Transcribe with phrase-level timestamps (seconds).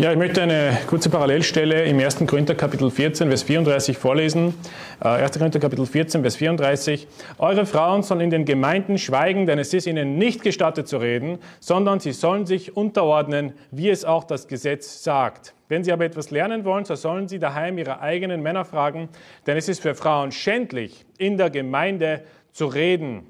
[0.00, 2.24] Ja, ich möchte eine kurze Parallelstelle im 1.
[2.26, 4.54] Korinther Kapitel 14, Vers 34 vorlesen.
[5.00, 5.36] 1.
[5.36, 7.06] Äh, Korinther Kapitel 14, Vers 34.
[7.36, 11.38] Eure Frauen sollen in den Gemeinden schweigen, denn es ist ihnen nicht gestattet zu reden,
[11.60, 15.52] sondern sie sollen sich unterordnen, wie es auch das Gesetz sagt.
[15.68, 19.10] Wenn sie aber etwas lernen wollen, so sollen sie daheim ihre eigenen Männer fragen,
[19.46, 22.22] denn es ist für Frauen schändlich, in der Gemeinde
[22.52, 23.26] zu reden.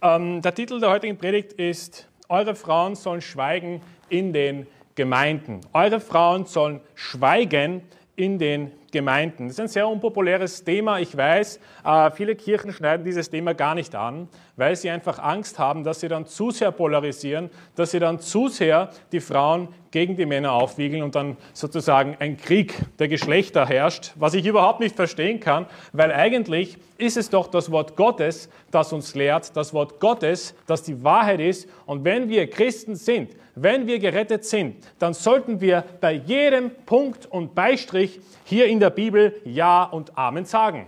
[0.00, 4.81] Ähm, der Titel der heutigen Predigt ist, Eure Frauen sollen schweigen in den Gemeinden.
[4.94, 5.60] Gemeinden.
[5.72, 7.82] Eure Frauen sollen schweigen
[8.16, 9.48] in den Gemeinden.
[9.48, 11.58] Das ist ein sehr unpopuläres Thema, ich weiß.
[11.84, 16.00] Äh, viele Kirchen schneiden dieses Thema gar nicht an, weil sie einfach Angst haben, dass
[16.00, 20.52] sie dann zu sehr polarisieren, dass sie dann zu sehr die Frauen gegen die Männer
[20.52, 25.66] aufwiegeln und dann sozusagen ein Krieg der Geschlechter herrscht, was ich überhaupt nicht verstehen kann,
[25.92, 30.82] weil eigentlich ist es doch das Wort Gottes, das uns lehrt, das Wort Gottes, das
[30.82, 31.68] die Wahrheit ist.
[31.84, 37.26] Und wenn wir Christen sind, wenn wir gerettet sind, dann sollten wir bei jedem Punkt
[37.26, 40.86] und Beistrich hier in der Bibel Ja und Amen sagen.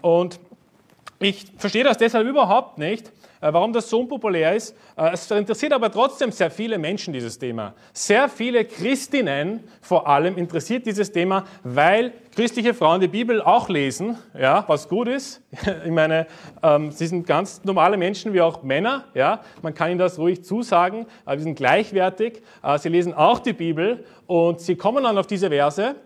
[0.00, 0.40] Und
[1.18, 4.74] ich verstehe das deshalb überhaupt nicht, äh, warum das so unpopulär ist.
[4.96, 7.74] Äh, es interessiert aber trotzdem sehr viele Menschen dieses Thema.
[7.92, 14.16] Sehr viele Christinnen vor allem interessiert dieses Thema, weil christliche Frauen die Bibel auch lesen,
[14.38, 15.42] ja, was gut ist.
[15.84, 16.26] Ich meine,
[16.62, 19.40] ähm, sie sind ganz normale Menschen wie auch Männer, ja.
[19.62, 21.06] Man kann ihnen das ruhig zusagen.
[21.26, 22.42] Äh, wir sind gleichwertig.
[22.78, 25.96] Sie lesen auch die Bibel und sie kommen dann auf diese Verse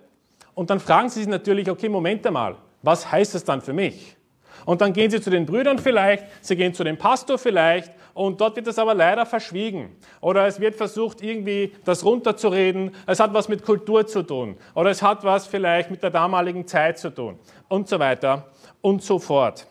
[0.54, 4.16] und dann fragen sie sich natürlich, okay, Moment einmal, was heißt das dann für mich?
[4.64, 8.40] Und dann gehen sie zu den Brüdern vielleicht, sie gehen zu dem Pastor vielleicht und
[8.40, 9.96] dort wird das aber leider verschwiegen.
[10.20, 12.92] Oder es wird versucht, irgendwie das runterzureden.
[13.06, 14.56] Es hat was mit Kultur zu tun.
[14.74, 17.38] Oder es hat was vielleicht mit der damaligen Zeit zu tun.
[17.68, 18.48] Und so weiter
[18.80, 19.66] und so fort.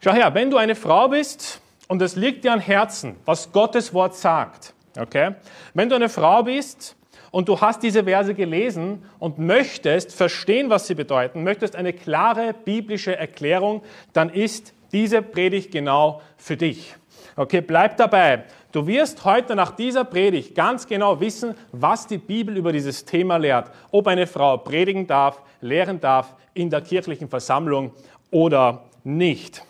[0.00, 3.92] Schau her, wenn du eine Frau bist und es liegt dir am Herzen, was Gottes
[3.92, 5.34] Wort sagt, okay?
[5.74, 6.94] Wenn du eine Frau bist
[7.30, 12.54] und du hast diese Verse gelesen und möchtest verstehen, was sie bedeuten, möchtest eine klare
[12.64, 13.82] biblische Erklärung,
[14.12, 16.94] dann ist diese Predigt genau für dich.
[17.36, 18.44] Okay, bleib dabei.
[18.72, 23.36] Du wirst heute nach dieser Predigt ganz genau wissen, was die Bibel über dieses Thema
[23.36, 23.70] lehrt.
[23.92, 27.92] Ob eine Frau predigen darf, lehren darf in der kirchlichen Versammlung
[28.30, 29.62] oder nicht.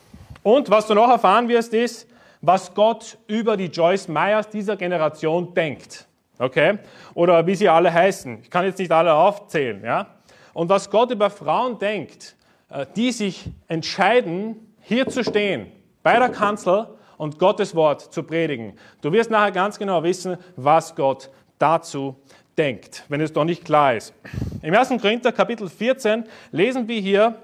[0.43, 2.09] Und was du noch erfahren wirst, ist,
[2.41, 6.08] was Gott über die Joyce Meyers dieser Generation denkt.
[6.39, 6.79] Okay?
[7.15, 8.41] Oder wie sie alle heißen.
[8.43, 9.83] Ich kann jetzt nicht alle aufzählen.
[9.85, 10.07] Ja?
[10.55, 12.37] Und was Gott über Frauen denkt,
[12.71, 15.73] äh, die sich entscheiden, hier zu stehen,
[16.03, 18.75] bei der Kanzel und Gottes Wort zu predigen.
[19.01, 22.17] Du wirst nachher ganz genau wissen, was Gott dazu
[22.57, 24.15] denkt, wenn es doch nicht klar ist.
[24.63, 24.89] Im 1.
[25.01, 27.35] Korinther Kapitel 14 lesen wir hier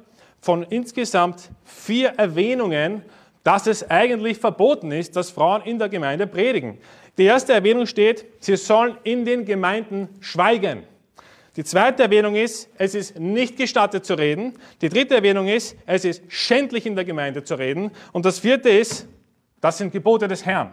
[0.41, 3.03] von insgesamt vier Erwähnungen,
[3.43, 6.79] dass es eigentlich verboten ist, dass Frauen in der Gemeinde predigen.
[7.17, 10.83] Die erste Erwähnung steht, sie sollen in den Gemeinden schweigen.
[11.57, 14.59] Die zweite Erwähnung ist, es ist nicht gestattet zu reden.
[14.81, 17.93] Die dritte Erwähnung ist, es ist schändlich in der Gemeinde zu reden.
[18.13, 19.07] Und das vierte ist,
[19.61, 20.73] das sind Gebote des Herrn.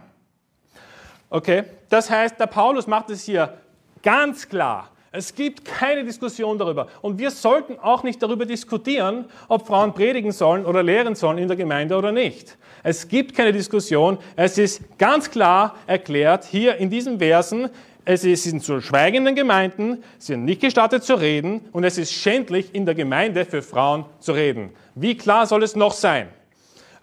[1.29, 1.63] Okay?
[1.89, 3.57] Das heißt, der Paulus macht es hier
[4.01, 4.89] ganz klar.
[5.11, 6.87] Es gibt keine Diskussion darüber.
[7.01, 11.47] Und wir sollten auch nicht darüber diskutieren, ob Frauen predigen sollen oder lehren sollen in
[11.47, 12.57] der Gemeinde oder nicht.
[12.83, 14.17] Es gibt keine Diskussion.
[14.35, 17.69] Es ist ganz klar erklärt hier in diesen Versen,
[18.03, 22.73] es sind zu schweigenden Gemeinden, sie sind nicht gestattet zu reden und es ist schändlich
[22.73, 24.71] in der Gemeinde für Frauen zu reden.
[24.95, 26.29] Wie klar soll es noch sein?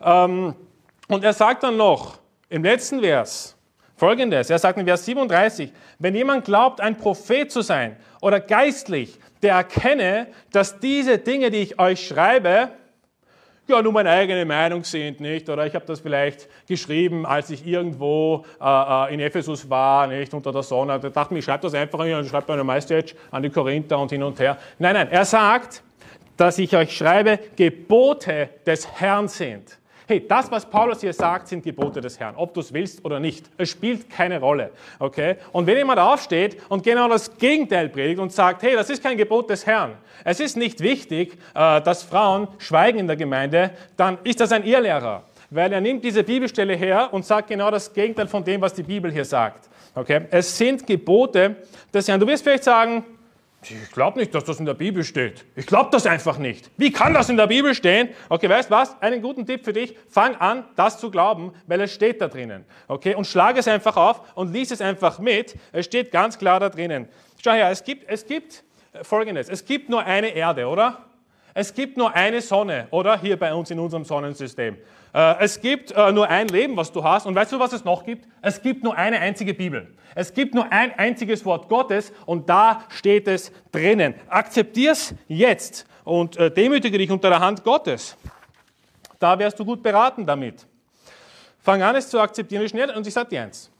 [0.02, 0.54] Ähm,
[1.06, 2.18] und er sagt dann noch
[2.48, 3.56] im letzten Vers,
[3.96, 9.18] Folgendes, er sagt in Vers 37, wenn jemand glaubt, ein Prophet zu sein oder geistlich,
[9.42, 12.70] der erkenne, dass diese Dinge, die ich euch schreibe,
[13.68, 15.48] ja, nur meine eigene Meinung sind, nicht?
[15.48, 20.32] Oder ich habe das vielleicht geschrieben, als ich irgendwo äh, äh in Ephesus war, nicht?
[20.34, 20.98] Unter der Sonne.
[20.98, 24.10] Da dachte ich, ich schreibe das einfach und schreibe eine Message an die Korinther und
[24.10, 24.58] hin und her.
[24.78, 25.82] Nein, nein, er sagt,
[26.36, 29.77] dass ich euch schreibe, Gebote des Herrn sind.
[30.10, 33.20] Hey, das, was Paulus hier sagt, sind Gebote des Herrn, ob du es willst oder
[33.20, 33.44] nicht.
[33.58, 34.70] Es spielt keine Rolle.
[34.98, 35.36] Okay?
[35.52, 39.18] Und wenn jemand aufsteht und genau das Gegenteil predigt und sagt, hey, das ist kein
[39.18, 44.16] Gebot des Herrn, es ist nicht wichtig, äh, dass Frauen schweigen in der Gemeinde, dann
[44.24, 45.24] ist das ein Irrlehrer.
[45.50, 48.84] Weil er nimmt diese Bibelstelle her und sagt genau das Gegenteil von dem, was die
[48.84, 49.68] Bibel hier sagt.
[49.94, 50.22] Okay?
[50.30, 51.56] Es sind Gebote
[51.92, 52.18] des Herrn.
[52.18, 53.04] Du wirst vielleicht sagen,
[53.62, 55.44] ich glaube nicht, dass das in der Bibel steht.
[55.56, 56.70] Ich glaube das einfach nicht.
[56.76, 58.10] Wie kann das in der Bibel stehen?
[58.28, 59.00] Okay, weißt was?
[59.02, 59.96] Einen guten Tipp für dich.
[60.08, 62.64] Fang an, das zu glauben, weil es steht da drinnen.
[62.86, 65.56] Okay, und schlag es einfach auf und lies es einfach mit.
[65.72, 67.08] Es steht ganz klar da drinnen.
[67.42, 68.62] Schau her, es gibt, es gibt
[69.02, 69.48] Folgendes.
[69.48, 71.04] Es gibt nur eine Erde, oder?
[71.52, 73.20] Es gibt nur eine Sonne, oder?
[73.20, 74.76] Hier bei uns in unserem Sonnensystem.
[75.18, 77.26] Äh, es gibt äh, nur ein Leben, was du hast.
[77.26, 78.28] Und weißt du, was es noch gibt?
[78.40, 79.88] Es gibt nur eine einzige Bibel.
[80.14, 84.14] Es gibt nur ein einziges Wort Gottes und da steht es drinnen.
[84.28, 88.16] Akzeptier's jetzt und äh, demütige dich unter der Hand Gottes.
[89.18, 90.64] Da wärst du gut beraten damit.
[91.62, 92.62] Fang an, es zu akzeptieren.
[92.62, 93.70] Je schneller, und ich sage dir eins,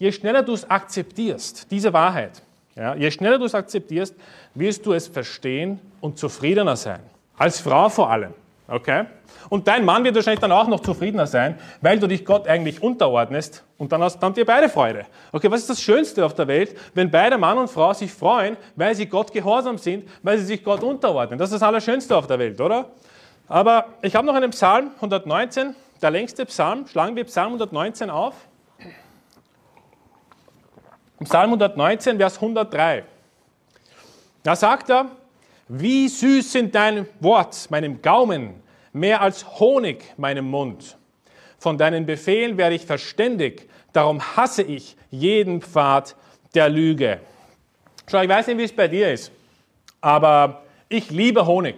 [0.00, 2.42] je schneller du es akzeptierst, diese Wahrheit,
[2.74, 4.16] ja, je schneller du es akzeptierst,
[4.54, 7.00] wirst du es verstehen und zufriedener sein.
[7.36, 8.34] Als Frau vor allem.
[8.68, 9.06] Okay?
[9.48, 12.82] Und dein Mann wird wahrscheinlich dann auch noch zufriedener sein, weil du dich Gott eigentlich
[12.82, 15.06] unterordnest und dann, hast, dann ihr beide Freude.
[15.32, 18.58] Okay, was ist das Schönste auf der Welt, wenn beide Mann und Frau sich freuen,
[18.76, 21.38] weil sie Gott gehorsam sind, weil sie sich Gott unterordnen.
[21.38, 22.90] Das ist das Allerschönste auf der Welt, oder?
[23.48, 26.86] Aber ich habe noch einen Psalm 119, der längste Psalm.
[26.86, 28.34] Schlagen wir Psalm 119 auf.
[31.24, 33.04] Psalm 119, Vers 103.
[34.42, 35.06] Da sagt er,
[35.68, 38.54] wie süß sind dein Wort meinem Gaumen,
[38.92, 40.96] mehr als Honig meinem Mund.
[41.58, 46.16] Von deinen Befehlen werde ich verständig, darum hasse ich jeden Pfad
[46.54, 47.20] der Lüge.
[48.10, 49.30] Schau, ich weiß nicht, wie es bei dir ist,
[50.00, 51.76] aber ich liebe Honig.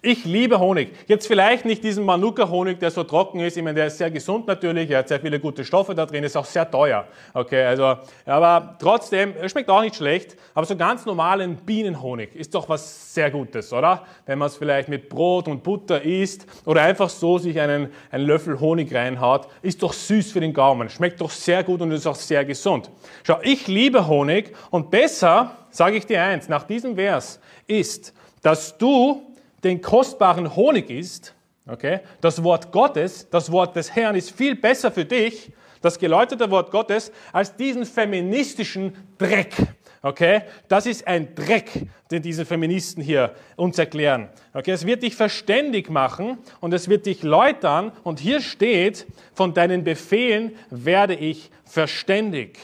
[0.00, 0.92] Ich liebe Honig.
[1.08, 3.56] Jetzt vielleicht nicht diesen Manuka-Honig, der so trocken ist.
[3.56, 4.88] Ich meine, der ist sehr gesund natürlich.
[4.90, 6.22] Er hat sehr viele gute Stoffe da drin.
[6.22, 7.04] Ist auch sehr teuer.
[7.34, 10.36] Okay, also, aber trotzdem, er schmeckt auch nicht schlecht.
[10.54, 14.04] Aber so ganz normalen Bienenhonig ist doch was sehr Gutes, oder?
[14.24, 18.24] Wenn man es vielleicht mit Brot und Butter isst oder einfach so sich einen, einen
[18.24, 20.90] Löffel Honig reinhaut, ist doch süß für den Gaumen.
[20.90, 22.88] Schmeckt doch sehr gut und ist auch sehr gesund.
[23.24, 28.78] Schau, ich liebe Honig und besser, sage ich dir eins, nach diesem Vers ist, dass
[28.78, 29.27] du
[29.64, 31.34] den kostbaren Honig isst,
[31.66, 36.50] okay, das Wort Gottes, das Wort des Herrn ist viel besser für dich, das geläuterte
[36.50, 39.54] Wort Gottes, als diesen feministischen Dreck.
[40.00, 41.70] Okay, das ist ein Dreck,
[42.10, 44.28] den diese Feministen hier uns erklären.
[44.54, 49.54] Okay, es wird dich verständig machen und es wird dich läutern und hier steht, von
[49.54, 52.58] deinen Befehlen werde ich verständig.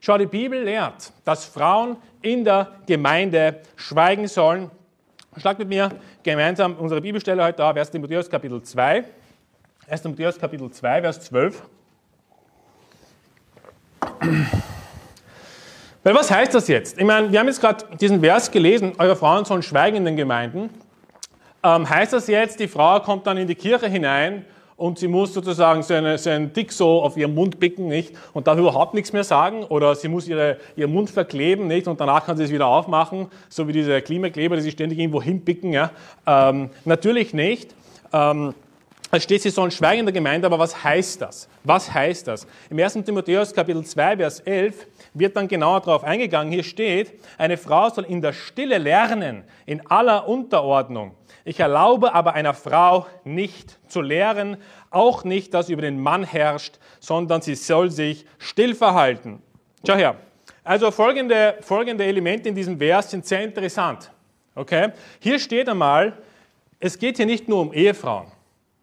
[0.00, 4.70] Schau, die Bibel lehrt, dass Frauen in der Gemeinde schweigen sollen
[5.36, 5.90] Schlag mit mir
[6.22, 7.90] gemeinsam unsere Bibelstelle heute auf, 1.
[7.90, 9.04] Timotheus Kapitel 2.
[9.86, 10.02] 1.
[10.02, 11.62] Timotheus Kapitel 2, Vers 12.
[16.02, 16.98] Weil was heißt das jetzt?
[16.98, 20.16] Ich meine, wir haben jetzt gerade diesen Vers gelesen, eure Frauen sollen schweigen in den
[20.16, 20.70] Gemeinden.
[21.62, 24.44] Ähm, heißt das jetzt, die Frau kommt dann in die Kirche hinein
[24.78, 28.14] und sie muss sozusagen so, eine, so einen Dick so auf ihren Mund bicken, nicht?
[28.32, 31.88] Und darf überhaupt nichts mehr sagen oder sie muss ihre, ihren Mund verkleben, nicht?
[31.88, 35.20] Und danach kann sie es wieder aufmachen, so wie diese Klimakleber, die sie ständig irgendwo
[35.20, 35.90] hinpicken, ja?
[36.26, 37.74] Ähm, natürlich nicht.
[38.12, 38.54] Ähm,
[39.10, 41.48] es steht, sie sollen schweigen in der Gemeinde, aber was heißt das?
[41.64, 42.46] Was heißt das?
[42.68, 42.92] Im 1.
[43.04, 46.52] Timotheus Kapitel 2, Vers 11 wird dann genauer darauf eingegangen.
[46.52, 51.14] Hier steht, eine Frau soll in der Stille lernen, in aller Unterordnung.
[51.46, 54.58] Ich erlaube aber einer Frau nicht zu lehren,
[54.90, 59.42] auch nicht, dass über den Mann herrscht, sondern sie soll sich still verhalten.
[59.86, 60.16] Schau her.
[60.64, 64.10] Also folgende, folgende Elemente in diesem Vers sind sehr interessant.
[64.54, 64.92] Okay?
[65.18, 66.12] Hier steht einmal,
[66.78, 68.26] es geht hier nicht nur um Ehefrauen.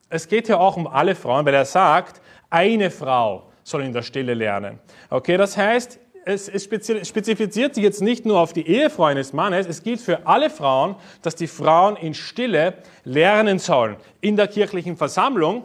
[0.10, 4.04] Es geht hier auch um alle Frauen, weil er sagt, eine Frau soll in der
[4.04, 4.80] Stille lernen.
[5.10, 9.84] Okay, das heißt, es, spezifiziert sich jetzt nicht nur auf die Ehefrau eines Mannes, es
[9.84, 15.64] gilt für alle Frauen, dass die Frauen in Stille lernen sollen in der kirchlichen Versammlung.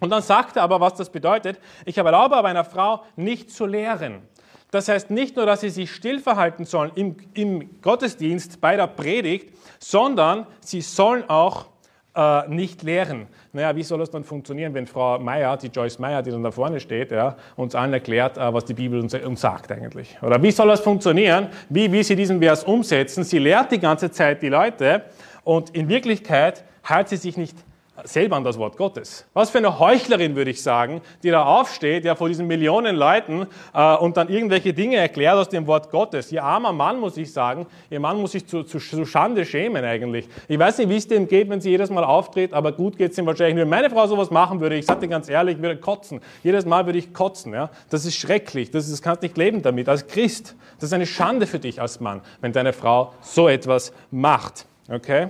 [0.00, 1.58] Und dann sagt er aber, was das bedeutet.
[1.84, 4.22] Ich erlaube aber einer Frau nicht zu lehren.
[4.70, 8.86] Das heißt nicht nur, dass sie sich still verhalten sollen im, im Gottesdienst bei der
[8.86, 11.66] Predigt, sondern sie sollen auch
[12.18, 13.28] äh, nicht lehren.
[13.52, 16.50] Naja, wie soll das dann funktionieren, wenn Frau Meyer, die Joyce Meyer, die dann da
[16.50, 20.18] vorne steht, ja, uns allen erklärt, äh, was die Bibel uns, uns, sagt eigentlich?
[20.20, 21.46] Oder wie soll das funktionieren?
[21.68, 23.22] Wie, wie sie diesen Vers umsetzen?
[23.22, 25.02] Sie lehrt die ganze Zeit die Leute
[25.44, 27.56] und in Wirklichkeit hält sie sich nicht
[28.04, 29.26] selber an das Wort Gottes.
[29.32, 33.46] Was für eine Heuchlerin, würde ich sagen, die da aufsteht, ja, vor diesen Millionen Leuten
[33.74, 36.30] äh, und dann irgendwelche Dinge erklärt aus dem Wort Gottes.
[36.32, 39.84] Ihr armer Mann, muss ich sagen, ihr Mann muss sich zu, zu, zu Schande schämen
[39.84, 40.28] eigentlich.
[40.46, 43.12] Ich weiß nicht, wie es dem geht, wenn sie jedes Mal auftritt, aber gut geht
[43.12, 43.56] es ihm wahrscheinlich.
[43.56, 46.20] Wenn meine Frau sowas machen würde, ich sage dir ganz ehrlich, ich würde kotzen.
[46.42, 47.52] Jedes Mal würde ich kotzen.
[47.52, 47.70] Ja?
[47.90, 49.88] Das ist schrecklich, das, ist, das kannst nicht leben damit.
[49.88, 53.92] Als Christ, das ist eine Schande für dich als Mann, wenn deine Frau so etwas
[54.10, 54.66] macht.
[54.88, 55.28] Okay?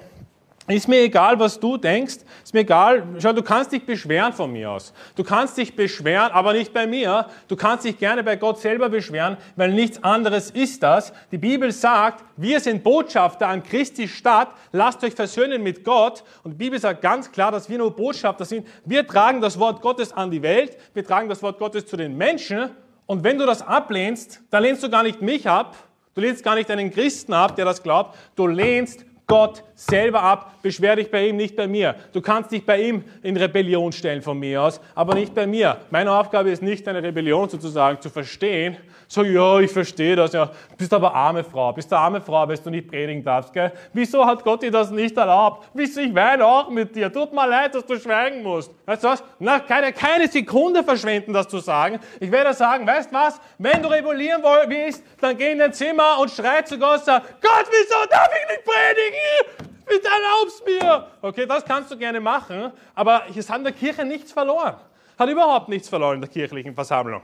[0.68, 2.18] Ist mir egal, was du denkst.
[2.44, 3.02] Ist mir egal.
[3.18, 4.92] Schau, du kannst dich beschweren von mir aus.
[5.16, 7.26] Du kannst dich beschweren, aber nicht bei mir.
[7.48, 11.14] Du kannst dich gerne bei Gott selber beschweren, weil nichts anderes ist das.
[11.32, 14.48] Die Bibel sagt, wir sind Botschafter an Christi Stadt.
[14.70, 16.22] Lasst euch versöhnen mit Gott.
[16.42, 18.66] Und die Bibel sagt ganz klar, dass wir nur Botschafter sind.
[18.84, 20.76] Wir tragen das Wort Gottes an die Welt.
[20.92, 22.68] Wir tragen das Wort Gottes zu den Menschen.
[23.06, 25.76] Und wenn du das ablehnst, dann lehnst du gar nicht mich ab.
[26.14, 28.18] Du lehnst gar nicht einen Christen ab, der das glaubt.
[28.34, 31.94] Du lehnst Gott selber ab, beschwer dich bei ihm, nicht bei mir.
[32.14, 35.76] Du kannst dich bei ihm in Rebellion stellen von mir aus, aber nicht bei mir.
[35.90, 38.78] Meine Aufgabe ist nicht, deine Rebellion sozusagen zu verstehen.
[39.10, 40.44] So, ja, ich verstehe das, ja.
[40.44, 43.72] Du bist aber arme Frau, bist eine arme Frau, weil du nicht predigen darfst, gell?
[43.94, 45.66] Wieso hat Gott dir das nicht erlaubt?
[45.72, 47.10] Wieso, ich weine auch mit dir.
[47.10, 48.70] Tut mir leid, dass du schweigen musst.
[48.84, 49.24] Weißt du was?
[49.38, 51.98] Na, keine, keine Sekunde verschwenden, das zu sagen.
[52.20, 53.40] Ich werde sagen, weißt du was?
[53.56, 57.64] Wenn du rebellieren willst, dann geh in dein Zimmer und schrei zu Gott, sag, Gott,
[57.70, 59.68] wieso darf ich nicht predigen?
[59.86, 61.06] Bitte erlaub's mir.
[61.22, 64.76] Okay, das kannst du gerne machen, aber es hat in der Kirche nichts verloren.
[65.18, 67.22] Hat überhaupt nichts verloren in der kirchlichen Versammlung.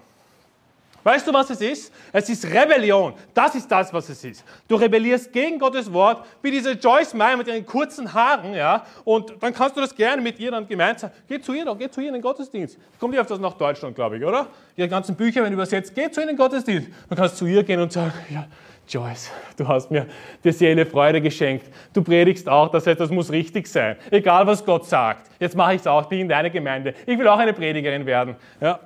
[1.04, 1.92] Weißt du, was es ist?
[2.12, 3.12] Es ist Rebellion.
[3.34, 4.44] Das ist das, was es ist.
[4.66, 9.34] Du rebellierst gegen Gottes Wort, wie diese Joyce Meyer mit ihren kurzen Haaren, ja, und
[9.40, 12.00] dann kannst du das gerne mit ihr dann gemeinsam, geh zu ihr doch, geh zu
[12.00, 12.78] ihr in den Gottesdienst.
[12.99, 14.46] Kommt ihr das nach Deutschland, glaube ich, oder?
[14.76, 16.88] Ihre ganzen Bücher werden übersetzt, geh zu ihr in den Gottesdienst.
[17.08, 18.46] Du kannst zu ihr gehen und sagen, ja,
[18.88, 20.06] Joyce, du hast mir
[20.42, 21.66] die Seele Freude geschenkt.
[21.92, 23.96] Du predigst auch, das heißt, das muss richtig sein.
[24.11, 25.30] Egal, was Gott sagt.
[25.38, 26.94] Jetzt mache ich es auch, bin in deiner Gemeinde.
[27.06, 28.37] Ich will auch eine Predigerin werden.
[28.61, 28.80] Ja.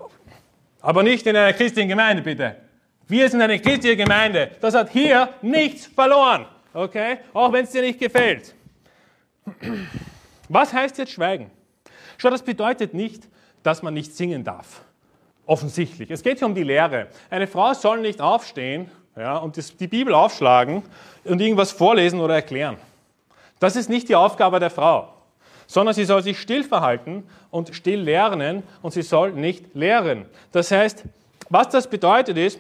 [0.81, 2.57] Aber nicht in einer christlichen Gemeinde, bitte.
[3.07, 4.51] Wir sind eine christliche Gemeinde.
[4.61, 6.47] Das hat hier nichts verloren.
[6.75, 7.19] Okay?
[7.33, 8.55] Auch wenn es dir nicht gefällt.
[10.49, 11.51] Was heißt jetzt schweigen?
[12.19, 13.29] Schau, das bedeutet nicht,
[13.63, 14.83] dass man nicht singen darf.
[15.47, 16.11] Offensichtlich.
[16.11, 17.09] Es geht hier um die Lehre.
[17.31, 20.83] Eine Frau soll nicht aufstehen ja, und die Bibel aufschlagen
[21.25, 22.77] und irgendwas vorlesen oder erklären.
[23.59, 25.15] Das ist nicht die Aufgabe der Frau,
[25.69, 30.27] sondern sie soll sich still verhalten und still lernen und sie soll nicht lehren.
[30.51, 31.05] Das heißt,
[31.49, 32.59] was das bedeutet ist,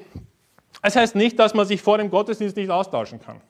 [0.82, 3.40] es heißt nicht, dass man sich vor dem Gottesdienst nicht austauschen kann.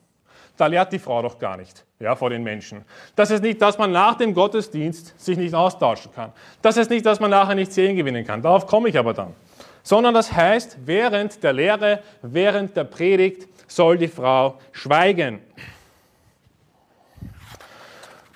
[0.57, 2.83] Da lehrt die Frau doch gar nicht, ja, vor den Menschen.
[3.15, 6.33] Das heißt nicht, dass man nach dem Gottesdienst sich nicht austauschen kann.
[6.63, 8.41] Das heißt nicht, dass man nachher nicht Sehen gewinnen kann.
[8.41, 9.35] Darauf komme ich aber dann
[9.83, 15.39] sondern das heißt, während der Lehre, während der Predigt soll die Frau schweigen.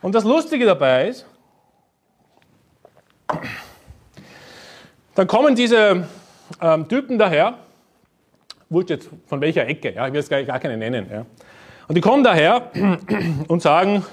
[0.04, 1.26] Und das Lustige dabei ist,
[5.16, 6.06] dann kommen diese
[6.62, 7.58] ähm, Typen daher,
[8.70, 11.26] wurscht jetzt von welcher Ecke, ja, ich will jetzt gar, keine nennen, ja,
[11.88, 12.70] und die kommen daher
[13.48, 14.04] und sagen,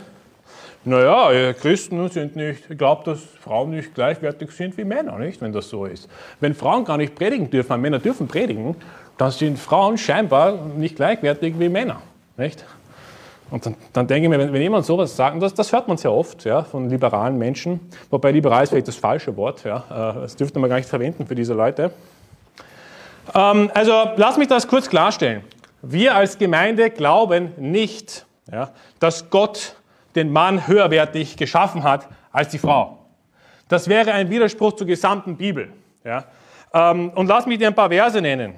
[0.84, 5.52] naja, Christen sind nicht, ich glaube, dass Frauen nicht gleichwertig sind wie Männer, nicht, wenn
[5.52, 6.08] das so ist.
[6.38, 8.76] Wenn Frauen gar nicht predigen dürfen, Männer dürfen predigen,
[9.18, 12.00] dann sind Frauen scheinbar nicht gleichwertig wie Männer,
[12.36, 12.64] nicht?
[13.50, 15.88] Und dann, dann denke ich mir, wenn, wenn jemand sowas sagt, und das, das hört
[15.88, 17.80] man sehr oft ja, von liberalen Menschen,
[18.10, 21.26] wobei liberal ist vielleicht das falsche Wort, ja, äh, das dürfte man gar nicht verwenden
[21.26, 21.90] für diese Leute.
[23.34, 25.42] Ähm, also lass mich das kurz klarstellen.
[25.82, 29.74] Wir als Gemeinde glauben nicht, ja, dass Gott
[30.14, 32.98] den Mann höherwertig geschaffen hat als die Frau.
[33.68, 35.72] Das wäre ein Widerspruch zur gesamten Bibel.
[36.04, 36.24] Ja?
[36.74, 38.56] Ähm, und lass mich dir ein paar Verse nennen.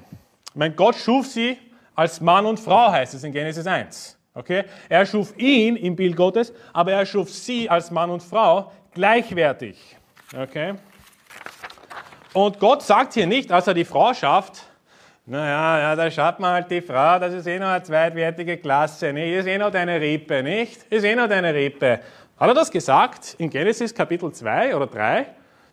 [0.55, 1.57] Mein Gott schuf sie
[1.95, 4.17] als Mann und Frau, heißt es in Genesis 1.
[4.35, 4.63] Okay?
[4.89, 9.77] Er schuf ihn im Bild Gottes, aber er schuf sie als Mann und Frau gleichwertig.
[10.35, 10.73] Okay?
[12.33, 14.63] Und Gott sagt hier nicht, als er die Frau schafft,
[15.25, 19.13] naja, ja, da schaut man halt die Frau, das ist eh noch eine zweitwertige Klasse,
[19.13, 19.33] nicht?
[19.33, 20.83] ist eh noch deine Rippe, nicht?
[20.89, 21.99] Ist eh noch deine Rippe.
[22.37, 25.27] Hat er das gesagt in Genesis Kapitel 2 oder 3?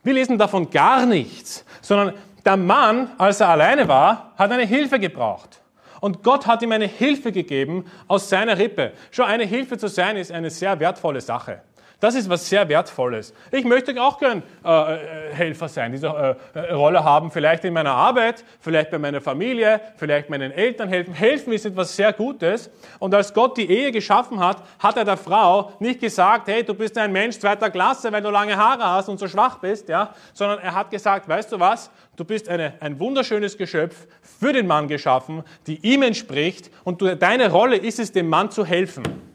[0.04, 2.14] Wir lesen davon gar nichts, sondern
[2.44, 5.59] der Mann, als er alleine war, hat eine Hilfe gebraucht.
[6.00, 8.92] Und Gott hat ihm eine Hilfe gegeben aus seiner Rippe.
[9.10, 11.62] Schon eine Hilfe zu sein ist eine sehr wertvolle Sache.
[12.00, 13.34] Das ist was sehr Wertvolles.
[13.52, 16.06] Ich möchte auch gern äh, äh, Helfer sein, diese
[16.54, 20.88] äh, äh, Rolle haben, vielleicht in meiner Arbeit, vielleicht bei meiner Familie, vielleicht meinen Eltern
[20.88, 21.12] helfen.
[21.12, 22.70] Helfen ist etwas sehr Gutes.
[22.98, 26.72] Und als Gott die Ehe geschaffen hat, hat er der Frau nicht gesagt, hey, du
[26.72, 30.14] bist ein Mensch zweiter Klasse, weil du lange Haare hast und so schwach bist, ja,
[30.32, 34.66] sondern er hat gesagt, weißt du was, du bist eine, ein wunderschönes Geschöpf für den
[34.66, 39.29] Mann geschaffen, die ihm entspricht und du, deine Rolle ist es, dem Mann zu helfen.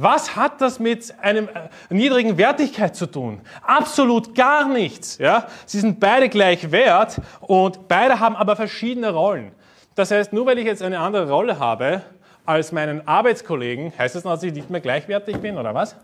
[0.00, 3.40] Was hat das mit einem äh, niedrigen Wertigkeit zu tun?
[3.66, 5.18] Absolut gar nichts.
[5.18, 5.48] Ja?
[5.66, 9.50] Sie sind beide gleich wert und beide haben aber verschiedene Rollen.
[9.96, 12.02] Das heißt, nur weil ich jetzt eine andere Rolle habe
[12.46, 15.96] als meinen Arbeitskollegen, heißt das, dass ich nicht mehr gleichwertig bin oder was?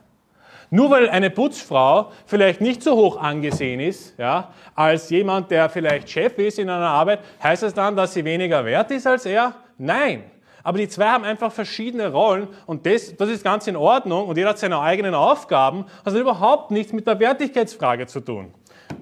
[0.71, 6.11] Nur weil eine Putzfrau vielleicht nicht so hoch angesehen ist, ja, als jemand, der vielleicht
[6.11, 9.55] Chef ist in einer Arbeit, heißt das dann, dass sie weniger wert ist als er?
[9.79, 10.25] Nein.
[10.65, 14.37] Aber die zwei haben einfach verschiedene Rollen und das, das ist ganz in Ordnung und
[14.37, 15.85] jeder hat seine eigenen Aufgaben.
[16.03, 18.53] Also überhaupt nichts mit der Wertigkeitsfrage zu tun.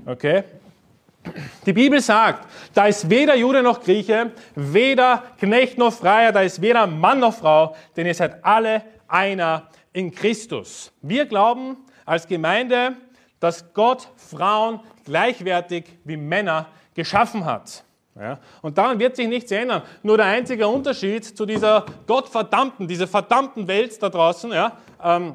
[0.04, 0.42] Okay?
[1.64, 6.60] Die Bibel sagt, da ist weder Jude noch Grieche, weder Knecht noch Freier, da ist
[6.60, 10.92] weder Mann noch Frau, denn ihr seid alle einer in Christus.
[11.00, 12.96] Wir glauben als Gemeinde,
[13.38, 17.84] dass Gott Frauen gleichwertig wie Männer geschaffen hat.
[18.14, 18.38] Ja?
[18.60, 19.82] Und daran wird sich nichts ändern.
[20.02, 25.34] Nur der einzige Unterschied zu dieser gottverdammten, dieser verdammten Welt da draußen, ja, ähm,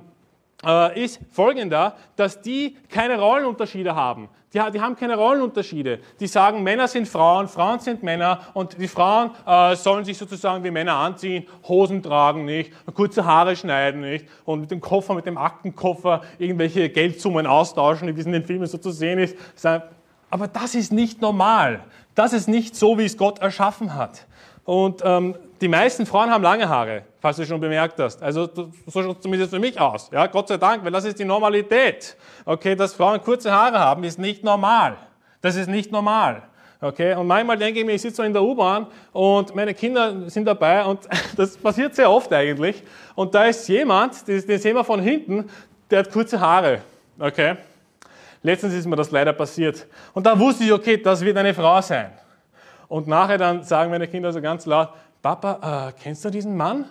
[0.65, 4.29] äh, ist folgender, dass die keine Rollenunterschiede haben.
[4.53, 5.99] Die, die, haben keine Rollenunterschiede.
[6.19, 10.63] Die sagen, Männer sind Frauen, Frauen sind Männer und die Frauen äh, sollen sich sozusagen
[10.63, 15.25] wie Männer anziehen, Hosen tragen nicht, kurze Haare schneiden nicht und mit dem Koffer, mit
[15.25, 19.35] dem Aktenkoffer irgendwelche Geldsummen austauschen, wie es in den Filmen so zu sehen ist.
[20.29, 21.81] Aber das ist nicht normal.
[22.17, 24.25] Das ist nicht so, wie es Gott erschaffen hat.
[24.65, 28.23] Und ähm, die meisten Frauen haben lange Haare, falls du schon bemerkt hast.
[28.23, 28.71] Also so
[29.03, 30.09] schaut es zumindest für mich aus.
[30.11, 32.17] Ja, Gott sei Dank, weil das ist die Normalität.
[32.43, 34.97] Okay, dass Frauen kurze Haare haben, ist nicht normal.
[35.41, 36.41] Das ist nicht normal.
[36.81, 40.27] Okay, und manchmal denke ich mir, ich sitze so in der U-Bahn und meine Kinder
[40.27, 41.01] sind dabei und
[41.37, 42.81] das passiert sehr oft eigentlich.
[43.13, 45.51] Und da ist jemand, den sehen wir von hinten,
[45.91, 46.81] der hat kurze Haare.
[47.19, 47.57] Okay,
[48.43, 49.87] letztens ist mir das leider passiert.
[50.13, 52.11] Und da wusste ich, okay, das wird eine Frau sein.
[52.87, 54.89] Und nachher dann sagen meine Kinder so ganz laut,
[55.21, 56.85] Papa, äh, kennst du diesen Mann?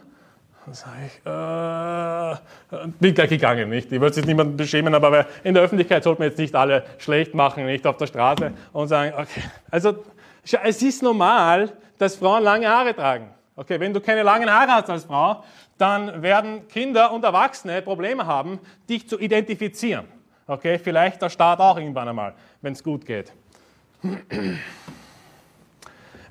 [0.65, 3.93] Dann sage ich, äh, bin gleich gegangen, nicht?
[3.93, 7.35] Ich würde jetzt niemanden beschämen, aber in der Öffentlichkeit sollte man jetzt nicht alle schlecht
[7.35, 9.43] machen, nicht auf der Straße und sagen, okay.
[9.71, 10.05] Also,
[10.43, 13.31] es ist normal, dass Frauen lange Haare tragen.
[13.55, 15.43] Okay, wenn du keine langen Haare hast als Frau,
[15.79, 20.16] dann werden Kinder und Erwachsene Probleme haben, dich zu identifizieren.
[20.47, 23.33] Okay, vielleicht der Staat auch irgendwann einmal, wenn es gut geht.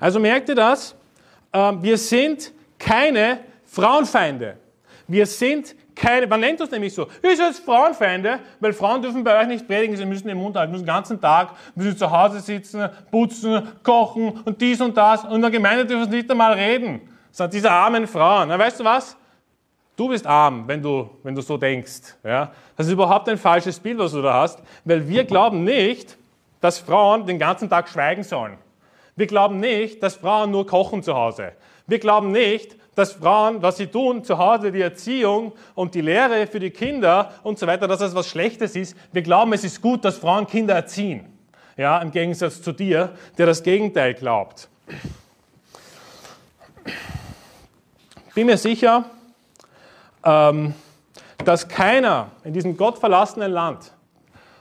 [0.00, 0.94] Also merkt ihr das?
[1.52, 4.56] Ähm, wir sind keine Frauenfeinde.
[5.06, 9.40] Wir sind keine, man nennt uns nämlich so, ist es Frauenfeinde, weil Frauen dürfen bei
[9.40, 12.40] euch nicht predigen, sie müssen den Mund halten, müssen den ganzen Tag, müssen zu Hause
[12.40, 16.52] sitzen, putzen, kochen und dies und das und in der Gemeinde dürfen sie nicht einmal
[16.52, 17.00] reden.
[17.28, 18.48] Das sind diese armen Frauen.
[18.48, 19.16] Na, weißt du was?
[19.96, 22.14] Du bist arm, wenn du, wenn du so denkst.
[22.22, 22.52] Ja?
[22.76, 26.18] Das ist überhaupt ein falsches Bild, was du da hast, weil wir glauben nicht,
[26.60, 28.58] dass Frauen den ganzen Tag schweigen sollen.
[29.16, 31.52] Wir glauben nicht, dass Frauen nur kochen zu Hause.
[31.86, 36.46] Wir glauben nicht, dass Frauen, was sie tun, zu Hause die Erziehung und die Lehre
[36.46, 38.96] für die Kinder und so weiter, dass das was Schlechtes ist.
[39.12, 41.24] Wir glauben, es ist gut, dass Frauen Kinder erziehen.
[41.76, 44.68] Ja, im Gegensatz zu dir, der das Gegenteil glaubt.
[48.34, 49.04] Bin mir sicher,
[51.44, 53.92] dass keiner in diesem gottverlassenen Land,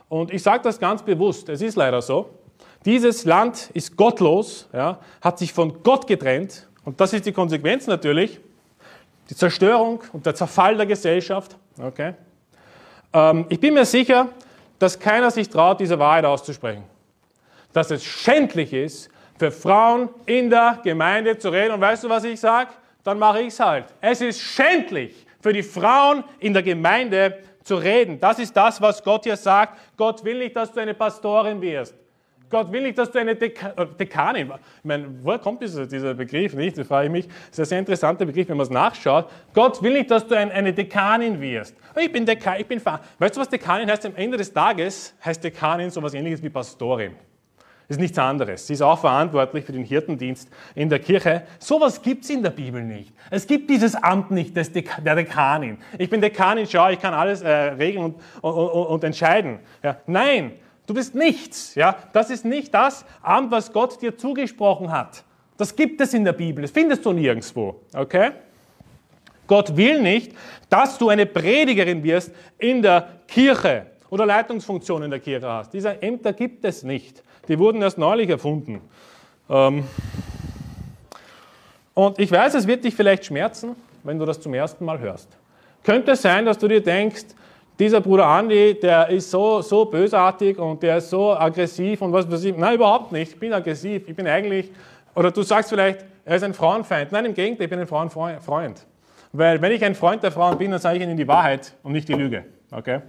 [0.10, 2.30] und ich sage das ganz bewusst, es ist leider so,
[2.86, 7.88] dieses Land ist gottlos, ja, hat sich von Gott getrennt und das ist die Konsequenz
[7.88, 8.39] natürlich,
[9.30, 11.58] die Zerstörung und der Zerfall der Gesellschaft.
[11.82, 12.13] Okay?
[13.12, 14.30] Ähm, ich bin mir sicher,
[14.78, 16.84] dass keiner sich traut, diese Wahrheit auszusprechen.
[17.73, 21.73] Dass es schändlich ist, für Frauen in der Gemeinde zu reden.
[21.73, 22.69] Und weißt du, was ich sage?
[23.04, 23.86] Dann mache ich es halt.
[23.99, 28.19] Es ist schändlich, für die Frauen in der Gemeinde zu reden.
[28.19, 29.79] Das ist das, was Gott hier sagt.
[29.95, 31.93] Gott will nicht, dass du eine Pastorin wirst.
[32.49, 36.15] Gott will nicht, dass du eine Deka äh, Dekanin, ich meine, woher kommt dieser, dieser
[36.15, 36.79] Begriff nicht?
[36.79, 37.27] Da frage ich mich.
[37.27, 39.29] Das ist ein sehr interessanter Begriff, wenn man es nachschaut.
[39.53, 41.75] Gott will nicht, dass du ein, eine Dekanin wirst.
[41.95, 44.03] Dekanin, ich bin Fa Weißt du, was Dekanin heißt?
[44.08, 47.13] Am Ende des Tages heißt Dekanin so etwas ähnliches wie Pastorin.
[47.88, 48.65] Das ist nichts anderes.
[48.65, 51.43] Sie ist auch verantwortlich für den Hirtendienst in der Kirche.
[51.60, 53.13] Sowas gibt es in der Bibel nicht.
[53.30, 55.78] Es gibt dieses Amt nicht des Dek der Dekanin.
[55.98, 59.60] Ich bin Dekanin, schau, ich kann alles äh, regeln und, und, und, und entscheiden.
[59.84, 60.54] Ja, nein,
[60.88, 61.76] Du bist nichts.
[61.76, 61.98] Ja?
[62.13, 65.24] Das ist nicht das Amt, was Gott dir zugesprochen hat.
[65.58, 66.62] Das gibt es in der Bibel.
[66.62, 67.82] Das findest du nirgendwo.
[67.93, 68.32] Okay?
[69.48, 70.34] Gott will nicht,
[70.69, 75.74] dass du eine Predigerin wirst in der Kirche oder Leitungsfunktion in der Kirche hast.
[75.74, 77.24] Diese Ämter gibt es nicht.
[77.47, 78.81] Die wurden erst neulich erfunden.
[79.49, 79.84] Ähm
[81.93, 85.29] und ich weiß, es wird dich vielleicht schmerzen, wenn du das zum ersten Mal hörst.
[85.84, 87.25] Könnte es sein, dass du dir denkst,
[87.77, 92.29] dieser Bruder Andi, der ist so, so bösartig und der ist so aggressiv und was
[92.31, 92.55] weiß ich.
[92.55, 93.34] Nein, überhaupt nicht.
[93.34, 94.08] Ich bin aggressiv.
[94.08, 94.71] Ich bin eigentlich,
[95.13, 97.12] oder du sagst vielleicht, er ist ein Frauenfeind.
[97.12, 98.86] Nein, im Gegenteil, ich bin ein Frauenfreund.
[99.34, 101.91] Weil wenn ich ein Freund der Frauen bin, dann sage ich ihnen die Wahrheit und
[101.91, 102.45] nicht die Lüge.
[102.71, 103.01] Okay?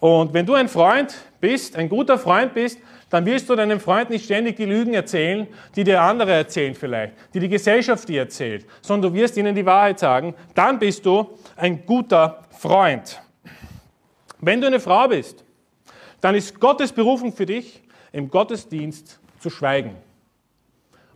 [0.00, 2.78] Und wenn du ein Freund bist, ein guter Freund bist,
[3.14, 5.46] dann wirst du deinem Freund nicht ständig die Lügen erzählen,
[5.76, 9.64] die dir andere erzählen vielleicht, die die Gesellschaft dir erzählt, sondern du wirst ihnen die
[9.64, 10.34] Wahrheit sagen.
[10.56, 13.22] Dann bist du ein guter Freund.
[14.40, 15.44] Wenn du eine Frau bist,
[16.20, 19.94] dann ist Gottes Berufung für dich, im Gottesdienst zu schweigen.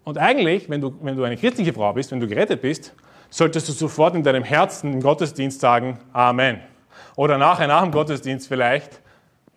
[0.05, 2.95] Und eigentlich, wenn du, wenn du eine christliche Frau bist, wenn du gerettet bist,
[3.29, 6.61] solltest du sofort in deinem Herzen im Gottesdienst sagen, Amen.
[7.17, 9.01] Oder nachher nach dem Gottesdienst vielleicht,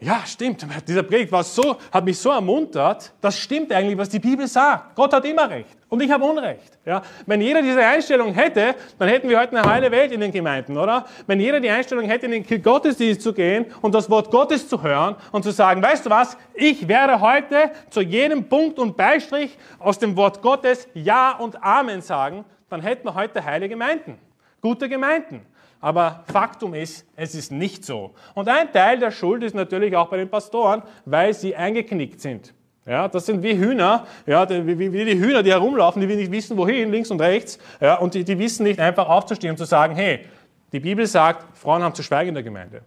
[0.04, 4.18] ja, stimmt, dieser Predigt war so, hat mich so ermuntert, das stimmt eigentlich, was die
[4.18, 4.96] Bibel sagt.
[4.96, 6.80] Gott hat immer recht und ich habe Unrecht.
[6.84, 7.04] Ja?
[7.28, 10.76] Wenn jeder diese Einstellung hätte, dann hätten wir heute eine heile Welt in den Gemeinden,
[10.76, 11.06] oder?
[11.28, 14.82] Wenn jeder die Einstellung hätte, in den Gottesdienst zu gehen und das Wort Gottes zu
[14.82, 19.56] hören und zu sagen, weißt du was, ich werde heute zu jedem Punkt und Beistrich
[19.78, 24.18] aus dem Wort Gottes Ja und Amen sagen, dann hätten wir heute heile Gemeinden,
[24.62, 25.46] gute Gemeinden.
[25.82, 28.12] Aber Faktum ist, es ist nicht so.
[28.36, 32.54] Und ein Teil der Schuld ist natürlich auch bei den Pastoren, weil sie eingeknickt sind.
[32.86, 36.58] Ja, das sind wie Hühner, ja, wie, wie die Hühner, die herumlaufen, die nicht wissen,
[36.58, 39.96] wohin, links und rechts, ja, und die, die wissen nicht einfach aufzustehen und zu sagen,
[39.96, 40.26] hey,
[40.72, 42.82] die Bibel sagt, Frauen haben zu schweigen in der Gemeinde.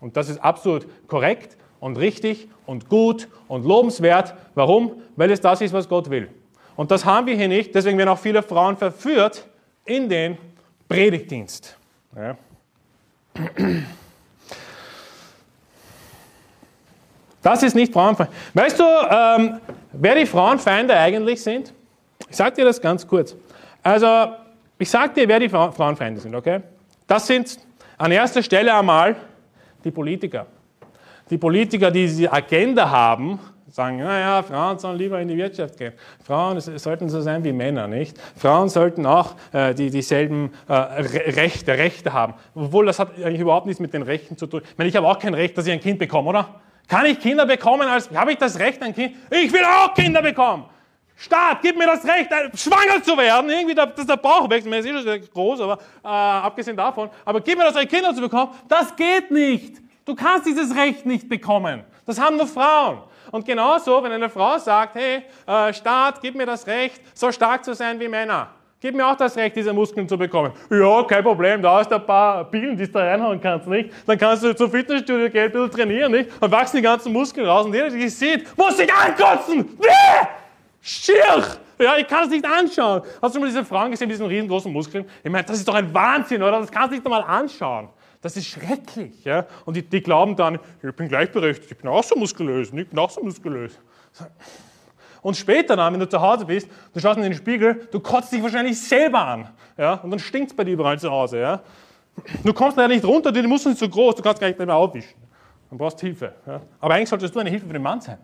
[0.00, 4.34] Und das ist absolut korrekt und richtig und gut und lobenswert.
[4.54, 5.02] Warum?
[5.14, 6.28] Weil es das ist, was Gott will.
[6.74, 9.46] Und das haben wir hier nicht, deswegen werden auch viele Frauen verführt
[9.84, 10.38] in den
[10.88, 11.76] Predigtdienst.
[12.16, 12.36] Ja.
[17.42, 18.30] Das ist nicht Frauenfeind.
[18.54, 19.60] Weißt du, ähm,
[19.92, 21.72] wer die Frauenfeinde eigentlich sind?
[22.28, 23.36] Ich sage dir das ganz kurz.
[23.82, 24.32] Also,
[24.78, 26.60] ich sage dir, wer die Frauenfeinde sind, okay?
[27.06, 27.58] Das sind
[27.98, 29.14] an erster Stelle einmal
[29.84, 30.46] die Politiker.
[31.30, 35.92] Die Politiker, die diese Agenda haben, sagen, naja, Frauen sollen lieber in die Wirtschaft gehen.
[36.24, 38.16] Frauen sollten so sein wie Männer, nicht?
[38.36, 42.34] Frauen sollten auch äh, die, dieselben äh, Rechte, Rechte haben.
[42.54, 44.62] Obwohl das hat eigentlich überhaupt nichts mit den Rechten zu tun.
[44.64, 46.60] Ich meine, ich habe auch kein Recht, dass ich ein Kind bekomme, oder?
[46.88, 47.88] Kann ich Kinder bekommen?
[47.88, 49.16] Als, habe ich das Recht, ein Kind?
[49.30, 50.66] Ich will auch Kinder bekommen!
[51.18, 53.48] Staat, gib mir das Recht, schwanger zu werden.
[53.48, 54.68] Irgendwie, das ist der Bauch wächst.
[54.68, 57.08] Mir ist eh schon groß, aber äh, abgesehen davon.
[57.24, 58.52] Aber gib mir das Recht, Kinder zu bekommen.
[58.68, 59.85] Das geht nicht.
[60.06, 61.82] Du kannst dieses Recht nicht bekommen.
[62.06, 62.98] Das haben nur Frauen.
[63.32, 67.64] Und genauso, wenn eine Frau sagt, hey, äh, Staat, gib mir das Recht, so stark
[67.64, 68.46] zu sein wie Männer.
[68.80, 70.52] Gib mir auch das Recht, diese Muskeln zu bekommen.
[70.70, 73.90] Ja, kein Problem, da hast du ein paar Pillen, die du da reinhauen kannst, nicht?
[74.06, 76.30] Dann kannst du zum Fitnessstudio gehen, ein bisschen trainieren, nicht?
[76.40, 79.76] Dann wachsen die ganzen Muskeln raus und jeder, der dich sieht, muss sich ankotzen!
[79.76, 80.26] Bäh!
[80.80, 81.42] Schier!
[81.80, 83.02] Ja, ich kann es nicht anschauen.
[83.20, 85.04] Hast du mal diese Frauen gesehen, mit diesen riesengroßen Muskeln?
[85.24, 86.60] Ich meine, das ist doch ein Wahnsinn, oder?
[86.60, 87.88] Das kannst du nicht einmal anschauen.
[88.20, 89.24] Das ist schrecklich.
[89.24, 89.46] Ja?
[89.64, 92.98] Und die, die glauben dann, ich bin gleichberechtigt, ich bin auch so muskulös, ich bin
[92.98, 93.78] auch so muskulös.
[95.22, 98.32] Und später dann, wenn du zu Hause bist, du schaust in den Spiegel, du kotzt
[98.32, 99.48] dich wahrscheinlich selber an.
[99.76, 99.94] Ja?
[99.94, 101.40] Und dann stinkt es bei dir überall zu Hause.
[101.40, 101.62] Ja?
[102.44, 104.74] Du kommst leider nicht runter, die Muskeln sind zu groß, du kannst gar nicht mehr
[104.74, 105.20] aufwischen.
[105.68, 106.32] Dann brauchst Hilfe.
[106.46, 106.60] Ja?
[106.80, 108.18] Aber eigentlich solltest du eine Hilfe für den Mann sein.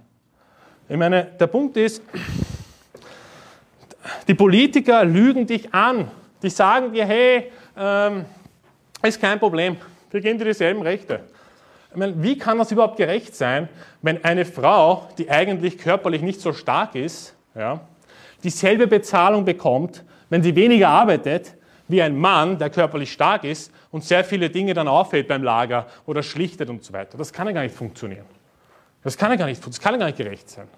[0.89, 2.03] Ich meine, der Punkt ist,
[4.29, 6.11] die Politiker lügen dich an.
[6.43, 8.25] Die sagen dir, hey, ähm,
[9.09, 9.77] ist kein Problem.
[10.11, 11.21] Wir geben dir dieselben Rechte.
[11.91, 13.69] Ich meine, wie kann das überhaupt gerecht sein,
[14.01, 17.81] wenn eine Frau, die eigentlich körperlich nicht so stark ist, ja,
[18.43, 21.55] dieselbe Bezahlung bekommt, wenn sie weniger arbeitet,
[21.89, 25.87] wie ein Mann, der körperlich stark ist und sehr viele Dinge dann auffällt beim Lager
[26.07, 27.19] oder schlichtet und so weiter.
[27.19, 28.25] Das kann ja gar nicht funktionieren.
[29.03, 30.69] Das kann ja gar nicht, das kann ja gar nicht gerecht sein.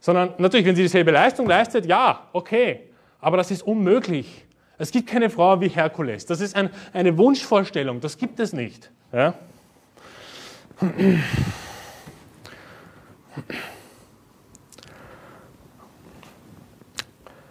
[0.00, 2.80] Sondern natürlich, wenn sie dieselbe Leistung leistet, ja, okay.
[3.20, 4.45] Aber das ist unmöglich.
[4.78, 6.26] Es gibt keine Frau wie Herkules.
[6.26, 8.00] Das ist ein, eine Wunschvorstellung.
[8.00, 8.90] Das gibt es nicht.
[9.12, 9.34] Ja?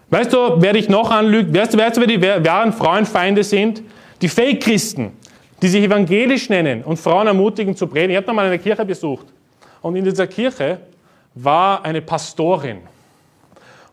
[0.10, 1.54] Weißt du, wer dich noch anlügt?
[1.54, 3.82] Weißt du, weißt du wer die wahren Frauenfeinde sind?
[4.22, 5.12] Die Fake-Christen,
[5.62, 8.12] die sich evangelisch nennen und Frauen ermutigen zu predigen.
[8.12, 9.26] Ich habe da mal eine Kirche besucht.
[9.82, 10.80] Und in dieser Kirche
[11.34, 12.80] war eine Pastorin.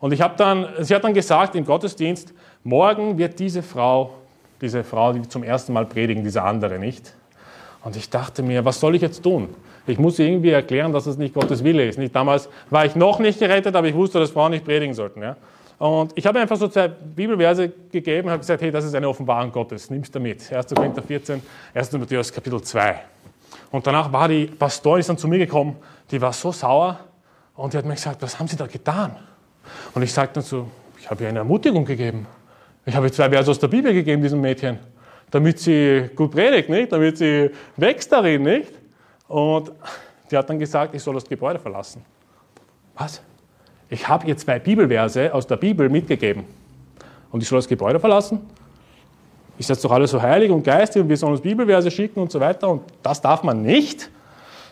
[0.02, 2.34] Und ich habe dann, sie hat dann gesagt im Gottesdienst,
[2.64, 4.14] morgen wird diese Frau,
[4.60, 7.14] diese Frau, die zum ersten Mal predigen, diese andere nicht.
[7.84, 9.50] Und ich dachte mir, was soll ich jetzt tun?
[9.86, 12.00] Ich muss irgendwie erklären, dass es nicht Gottes Wille ist.
[12.00, 15.22] Nicht damals war ich noch nicht gerettet, aber ich wusste, dass Frauen nicht predigen sollten.
[15.22, 15.36] Ja?
[15.78, 19.08] Und ich habe einfach so zwei Bibelverse gegeben und habe gesagt, hey, das ist eine
[19.08, 20.52] Offenbarung Gottes, nimmst du mit.
[20.52, 20.66] 1.
[20.74, 21.40] Korinther 14,
[21.74, 21.92] 1.
[21.92, 22.96] Matthäus Kapitel 2.
[23.70, 25.76] Und danach war die Pastorin dann zu mir gekommen,
[26.10, 26.98] die war so sauer
[27.54, 29.16] und die hat mir gesagt, was haben Sie da getan?
[29.94, 32.26] Und ich sagte dazu, ich habe ihr eine Ermutigung gegeben.
[32.84, 34.78] Ich habe ihr zwei Verse aus der Bibel gegeben, diesem Mädchen,
[35.30, 36.92] damit sie gut predigt, nicht?
[36.92, 38.42] damit sie wächst darin.
[38.42, 38.72] Nicht?
[39.28, 39.72] Und
[40.30, 42.04] die hat dann gesagt, ich soll das Gebäude verlassen.
[42.96, 43.22] Was?
[43.88, 46.44] Ich habe ihr zwei Bibelverse aus der Bibel mitgegeben.
[47.30, 48.40] Und ich soll das Gebäude verlassen?
[49.58, 52.32] Ist das doch alles so heilig und geistig und wir sollen uns Bibelverse schicken und
[52.32, 54.10] so weiter und das darf man nicht?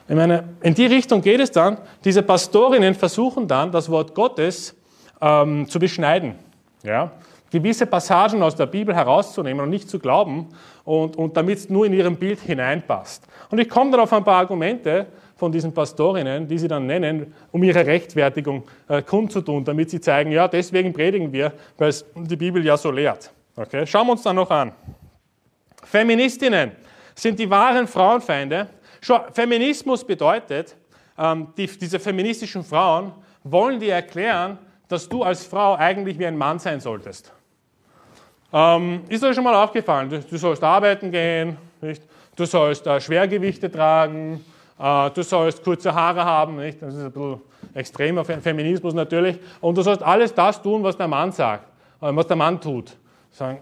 [0.09, 1.79] Ich meine, in die Richtung geht es dann.
[2.05, 4.75] Diese Pastorinnen versuchen dann, das Wort Gottes
[5.21, 6.35] ähm, zu beschneiden.
[6.83, 7.13] Ja?
[7.51, 10.49] Gewisse Passagen aus der Bibel herauszunehmen und nicht zu glauben
[10.85, 13.27] und, und damit es nur in ihrem Bild hineinpasst.
[13.51, 15.07] Und ich komme dann auf ein paar Argumente
[15.37, 20.31] von diesen Pastorinnen, die sie dann nennen, um ihre Rechtfertigung äh, kundzutun, damit sie zeigen,
[20.31, 23.33] ja, deswegen predigen wir, weil es die Bibel ja so lehrt.
[23.57, 23.87] Okay?
[23.87, 24.73] Schauen wir uns dann noch an.
[25.83, 26.73] Feministinnen
[27.15, 28.69] sind die wahren Frauenfeinde,
[29.33, 30.77] Feminismus bedeutet,
[31.19, 34.59] ähm, die, diese feministischen Frauen wollen dir erklären,
[34.91, 37.33] dass du als Frau eigentlich wie ein Mann sein solltest.
[38.53, 40.11] Ähm, ist euch schon mal aufgefallen?
[40.11, 42.03] Du, du sollst arbeiten gehen, nicht?
[42.35, 44.45] du sollst äh, Schwergewichte tragen,
[44.79, 46.83] äh, du sollst kurze Haare haben, nicht?
[46.83, 47.41] das ist ein bisschen
[47.73, 51.69] extremer Feminismus natürlich, und du sollst alles das tun, was der Mann sagt,
[52.01, 52.97] äh, was der Mann tut.
[53.31, 53.61] Sagen,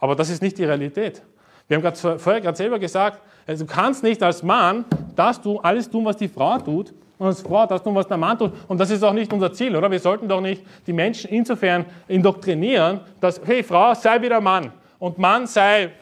[0.00, 1.22] aber das ist nicht die Realität.
[1.68, 5.88] Wir haben vorher gerade selber gesagt, also du kannst nicht als Mann das tun, alles
[5.88, 8.52] tun, was die Frau tut, und als Frau das tun, was der Mann tut.
[8.68, 9.90] Und das ist auch nicht unser Ziel, oder?
[9.90, 14.70] Wir sollten doch nicht die Menschen insofern indoktrinieren, dass, hey, Frau, sei wie der Mann
[14.98, 15.92] und Mann sei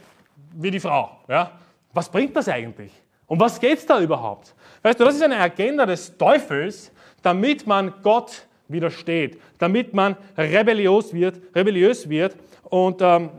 [0.54, 1.10] wie die Frau.
[1.28, 1.52] Ja?
[1.92, 2.92] Was bringt das eigentlich?
[3.26, 4.54] Um was geht es da überhaupt?
[4.82, 11.12] Weißt du, das ist eine Agenda des Teufels, damit man Gott widersteht, damit man rebelliös
[11.14, 13.30] wird, rebelliös wird und ähm,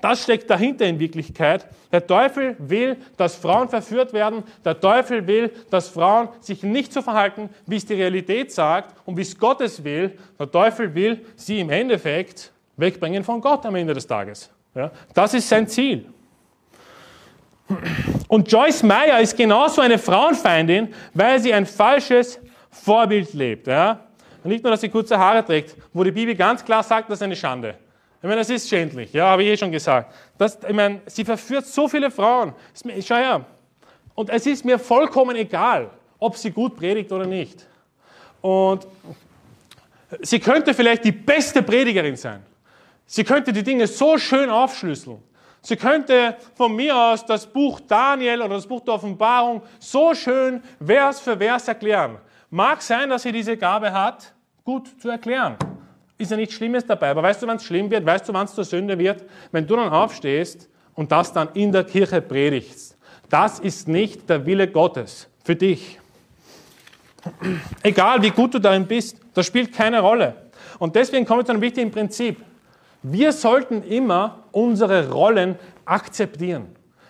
[0.00, 1.66] das steckt dahinter in Wirklichkeit.
[1.92, 4.42] Der Teufel will, dass Frauen verführt werden.
[4.64, 9.16] Der Teufel will, dass Frauen sich nicht so verhalten, wie es die Realität sagt und
[9.16, 10.18] wie es Gottes will.
[10.38, 14.50] Der Teufel will sie im Endeffekt wegbringen von Gott am Ende des Tages.
[14.74, 16.06] Ja, das ist sein Ziel.
[18.28, 23.66] Und Joyce Meyer ist genauso eine Frauenfeindin, weil sie ein falsches Vorbild lebt.
[23.66, 24.00] Ja?
[24.44, 27.22] nicht nur, dass sie kurze Haare trägt, wo die Bibel ganz klar sagt, das ist
[27.22, 27.76] eine Schande.
[28.22, 30.14] Ich meine, das ist schändlich, ja, habe ich eh schon gesagt.
[30.38, 32.54] Das, ich meine, sie verführt so viele Frauen.
[33.04, 33.44] Schau her.
[34.14, 37.66] Und es ist mir vollkommen egal, ob sie gut predigt oder nicht.
[38.40, 38.86] Und
[40.20, 42.44] sie könnte vielleicht die beste Predigerin sein.
[43.06, 45.20] Sie könnte die Dinge so schön aufschlüsseln.
[45.60, 50.62] Sie könnte von mir aus das Buch Daniel oder das Buch der Offenbarung so schön
[50.84, 52.18] Vers für Vers erklären.
[52.50, 54.32] Mag sein, dass sie diese Gabe hat,
[54.62, 55.56] gut zu erklären
[56.22, 57.10] ist ja nichts Schlimmes dabei.
[57.10, 58.04] Aber weißt du, wann es schlimm wird?
[58.06, 59.24] Weißt du, wann es zur Sünde wird?
[59.50, 62.96] Wenn du dann aufstehst und das dann in der Kirche predigst.
[63.28, 65.98] Das ist nicht der Wille Gottes für dich.
[67.82, 70.34] Egal wie gut du darin bist, das spielt keine Rolle.
[70.78, 72.38] Und deswegen kommen wir zu einem wichtigen Prinzip.
[73.02, 76.66] Wir sollten immer unsere Rollen akzeptieren.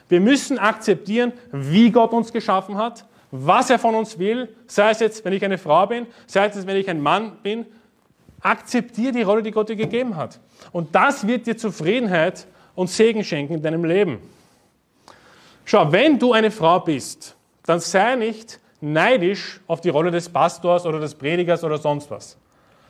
[0.08, 5.00] Wir müssen akzeptieren, wie Gott uns geschaffen hat, was er von uns will, sei es
[5.00, 7.66] jetzt, wenn ich eine Frau bin, sei es, wenn ich ein Mann bin,
[8.42, 10.40] Akzeptiere die Rolle, die Gott dir gegeben hat.
[10.72, 14.18] Und das wird dir Zufriedenheit und Segen schenken in deinem Leben.
[15.64, 20.84] Schau, wenn du eine Frau bist, dann sei nicht neidisch auf die Rolle des Pastors
[20.86, 22.36] oder des Predigers oder sonst was.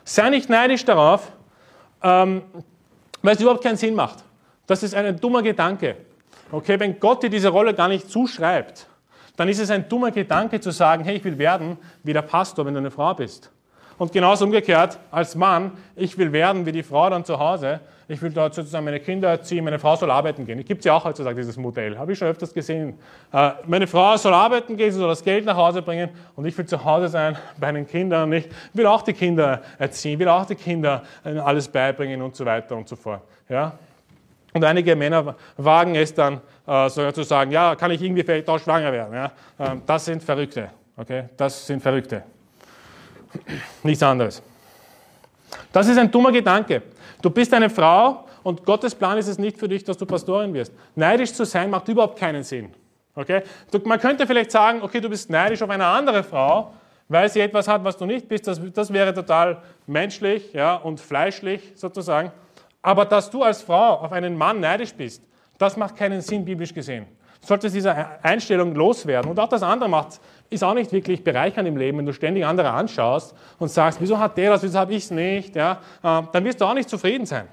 [0.03, 1.31] Sei nicht neidisch darauf,
[2.01, 2.41] ähm,
[3.21, 4.23] weil es überhaupt keinen Sinn macht.
[4.65, 5.97] Das ist ein dummer Gedanke.
[6.51, 8.87] Okay, wenn Gott dir diese Rolle gar nicht zuschreibt,
[9.35, 12.65] dann ist es ein dummer Gedanke zu sagen, hey, ich will werden wie der Pastor,
[12.65, 13.51] wenn du eine Frau bist.
[14.03, 17.79] Und genauso umgekehrt, als Mann, ich will werden wie die Frau dann zu Hause.
[18.09, 20.59] Ich will dort sozusagen meine Kinder erziehen, meine Frau soll arbeiten gehen.
[20.59, 22.99] Es gibt ja auch heutzutage dieses Modell, habe ich schon öfters gesehen.
[23.31, 26.57] Äh, meine Frau soll arbeiten gehen, sie soll das Geld nach Hause bringen und ich
[26.57, 28.23] will zu Hause sein bei meinen Kindern.
[28.23, 32.35] Und ich will auch die Kinder erziehen, will auch die Kinder äh, alles beibringen und
[32.35, 33.21] so weiter und so fort.
[33.47, 33.71] Ja?
[34.53, 38.49] Und einige Männer wagen es dann, äh, sogar zu sagen, ja, kann ich irgendwie vielleicht
[38.49, 39.13] auch schwanger werden.
[39.13, 39.31] Ja?
[39.57, 40.71] Ähm, das sind Verrückte.
[40.97, 41.29] Okay?
[41.37, 42.23] Das sind Verrückte.
[43.83, 44.41] Nichts anderes.
[45.71, 46.81] Das ist ein dummer Gedanke.
[47.21, 50.53] Du bist eine Frau und Gottes Plan ist es nicht für dich, dass du Pastorin
[50.53, 50.73] wirst.
[50.95, 52.73] Neidisch zu sein macht überhaupt keinen Sinn.
[53.15, 53.43] Okay?
[53.85, 56.73] Man könnte vielleicht sagen, okay, du bist neidisch auf eine andere Frau,
[57.07, 58.47] weil sie etwas hat, was du nicht bist.
[58.47, 62.31] Das, das wäre total menschlich ja, und fleischlich sozusagen.
[62.81, 65.23] Aber dass du als Frau auf einen Mann neidisch bist,
[65.57, 67.05] das macht keinen Sinn biblisch gesehen.
[67.41, 69.31] Du solltest diese Einstellung loswerden.
[69.31, 70.19] Und auch das andere macht
[70.53, 74.17] ist auch nicht wirklich bereichernd im Leben, wenn du ständig andere anschaust und sagst, wieso
[74.19, 76.89] hat der das, wieso habe ich es nicht, ja, äh, dann wirst du auch nicht
[76.89, 77.47] zufrieden sein.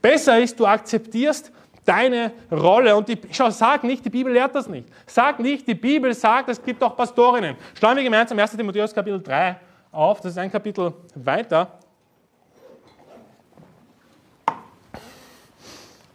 [0.00, 1.52] Besser ist, du akzeptierst
[1.84, 4.88] deine Rolle und die, schau, sag nicht, die Bibel lehrt das nicht.
[5.06, 7.56] Sag nicht, die Bibel sagt, es gibt auch Pastorinnen.
[7.74, 8.56] Schlagen wir gemeinsam 1.
[8.56, 9.56] Timotheus Kapitel 3
[9.90, 11.78] auf, das ist ein Kapitel weiter.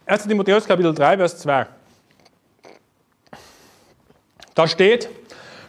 [0.06, 0.26] 1.
[0.26, 1.66] Timotheus Kapitel 3, Vers 2.
[4.54, 5.08] Da steht,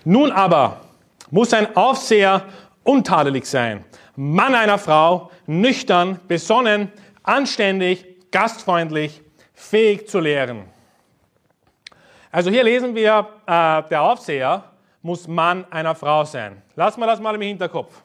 [0.09, 0.81] nun aber
[1.29, 2.43] muss ein Aufseher
[2.83, 6.91] untadelig sein, Mann einer Frau, nüchtern, besonnen,
[7.21, 9.21] anständig, gastfreundlich,
[9.53, 10.65] fähig zu lehren.
[12.31, 14.63] Also hier lesen wir, äh, der Aufseher
[15.03, 16.61] muss Mann einer Frau sein.
[16.75, 18.01] Lassen wir das mal im Hinterkopf.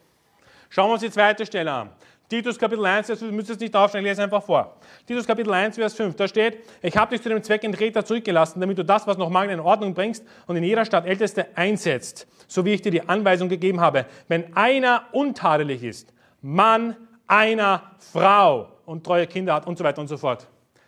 [0.69, 1.91] Schauen wir uns die zweite Stelle an.
[2.29, 4.77] Titus Kapitel 1, du müsst es nicht aufschreiben, ich lese einfach vor.
[5.07, 8.03] Titus Kapitel 1, Vers 5, da steht, ich habe dich zu dem Zweck in Kreta
[8.05, 11.47] zurückgelassen, damit du das, was noch mangelt, in Ordnung bringst und in jeder Stadt Älteste
[11.55, 14.07] einsetzt, so wie ich dir die Anweisung gegeben habe.
[14.29, 20.09] Wenn einer untadelig ist, Mann einer Frau und treue Kinder hat und so weiter und
[20.09, 20.47] so fort.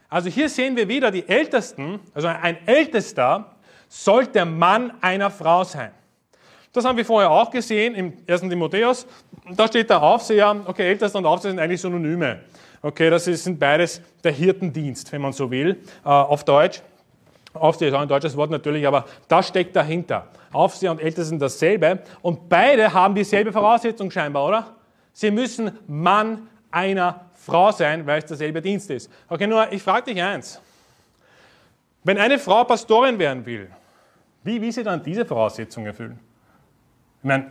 [0.08, 3.56] Also hier sehen wir wieder die Ältesten, also ein Ältester
[3.88, 5.92] soll der Mann einer Frau sein.
[6.76, 8.42] Das haben wir vorher auch gesehen im 1.
[8.42, 9.06] Timotheus.
[9.56, 12.40] Da steht der Aufseher, okay, Ältester und Aufseher sind eigentlich Synonyme.
[12.82, 16.82] Okay, das sind beides der Hirtendienst, wenn man so will, äh, auf Deutsch.
[17.54, 20.28] Aufseher ist auch ein deutsches Wort natürlich, aber das steckt dahinter.
[20.52, 24.76] Aufseher und Ältester sind dasselbe und beide haben dieselbe Voraussetzung scheinbar, oder?
[25.14, 29.10] Sie müssen Mann einer Frau sein, weil es derselbe Dienst ist.
[29.30, 30.60] Okay, nur ich frage dich eins.
[32.04, 33.70] Wenn eine Frau Pastorin werden will,
[34.44, 36.20] wie will sie dann diese Voraussetzung erfüllen?
[37.26, 37.46] Ich meine,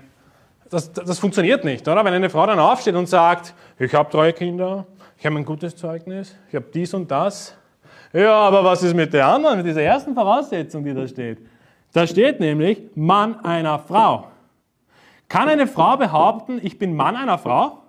[0.69, 2.05] das, das funktioniert nicht, oder?
[2.05, 4.85] Wenn eine Frau dann aufsteht und sagt, ich habe drei Kinder,
[5.17, 7.57] ich habe ein gutes Zeugnis, ich habe dies und das.
[8.13, 11.39] Ja, aber was ist mit der anderen, mit dieser ersten Voraussetzung, die da steht?
[11.91, 14.27] Da steht nämlich Mann einer Frau.
[15.27, 17.83] Kann eine Frau behaupten, ich bin Mann einer Frau?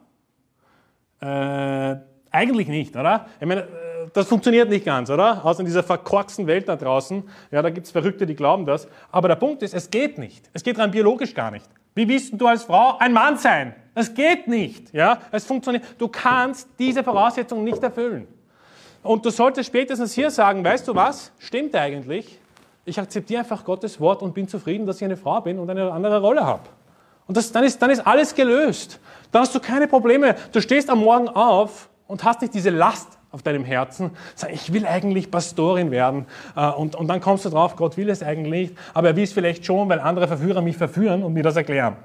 [1.21, 1.99] Äh,
[2.33, 3.27] eigentlich nicht, oder?
[3.41, 3.69] Ich meine,
[4.17, 5.45] das funktioniert nicht ganz, oder?
[5.45, 7.23] Außer in dieser verkorksten Welt da draußen.
[7.51, 8.89] Ja, da gibt es Verrückte, die glauben das.
[9.13, 10.49] Aber der Punkt ist, es geht nicht.
[10.55, 11.67] Es geht rein biologisch gar nicht.
[11.95, 13.75] Wie willst du als Frau ein Mann sein?
[13.95, 14.91] Es geht nicht.
[14.95, 15.85] Ja, es funktioniert.
[15.99, 18.27] Du kannst diese Voraussetzungen nicht erfüllen.
[19.03, 21.31] Und du solltest spätestens hier sagen, weißt du was?
[21.39, 22.41] Stimmt eigentlich.
[22.87, 25.93] Ich akzeptiere einfach Gottes Wort und bin zufrieden, dass ich eine Frau bin und eine
[25.93, 26.63] andere Rolle habe.
[27.27, 28.99] Und das, dann, ist, dann ist alles gelöst.
[29.31, 30.37] Dann hast du keine Probleme.
[30.53, 34.11] Du stehst am Morgen auf und hast nicht diese Last auf deinem Herzen.
[34.35, 36.27] Sag, ich will eigentlich Pastorin werden.
[36.57, 39.33] Äh, und, und dann kommst du drauf, Gott will es eigentlich aber er will es
[39.33, 41.97] vielleicht schon, weil andere Verführer mich verführen und mir das erklären.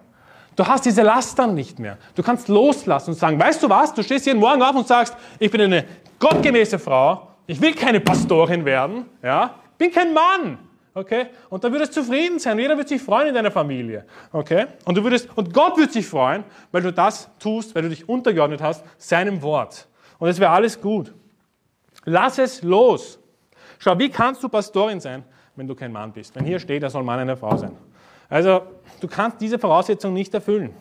[0.55, 1.97] Du hast diese Last dann nicht mehr.
[2.15, 5.15] Du kannst loslassen und sagen, weißt du was, du stehst jeden Morgen auf und sagst,
[5.39, 5.85] ich bin eine
[6.19, 10.59] gottgemäße Frau, ich will keine Pastorin werden, ja, bin kein Mann.
[10.93, 11.27] Okay?
[11.49, 12.59] Und da würdest du zufrieden sein.
[12.59, 14.05] Jeder wird sich freuen in deiner Familie.
[14.33, 14.65] Okay?
[14.83, 18.09] Und du würdest, und Gott wird sich freuen, weil du das tust, weil du dich
[18.09, 19.87] untergeordnet hast, seinem Wort.
[20.21, 21.11] Und es wäre alles gut.
[22.05, 23.17] Lass es los.
[23.79, 25.23] Schau, wie kannst du Pastorin sein,
[25.55, 26.35] wenn du kein Mann bist?
[26.35, 27.75] Wenn hier steht, er soll Mann einer Frau sein.
[28.29, 28.61] Also,
[28.99, 30.75] du kannst diese Voraussetzung nicht erfüllen.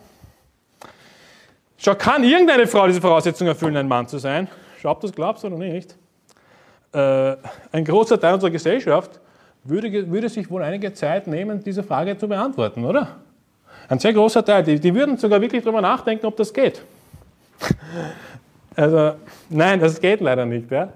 [1.79, 4.46] Schau, kann irgendeine Frau diese Voraussetzung erfüllen, ein Mann zu sein?
[4.79, 5.96] Schau, ob du das glaubst oder nicht.
[6.92, 7.37] Äh,
[7.72, 9.20] ein großer Teil unserer Gesellschaft
[9.64, 13.16] würde, würde sich wohl einige Zeit nehmen, diese Frage zu beantworten, oder?
[13.88, 14.64] Ein sehr großer Teil.
[14.64, 16.83] Die, die würden sogar wirklich darüber nachdenken, ob das geht.
[18.81, 19.12] Also,
[19.51, 20.71] nein, das geht leider nicht.
[20.71, 20.88] Ja?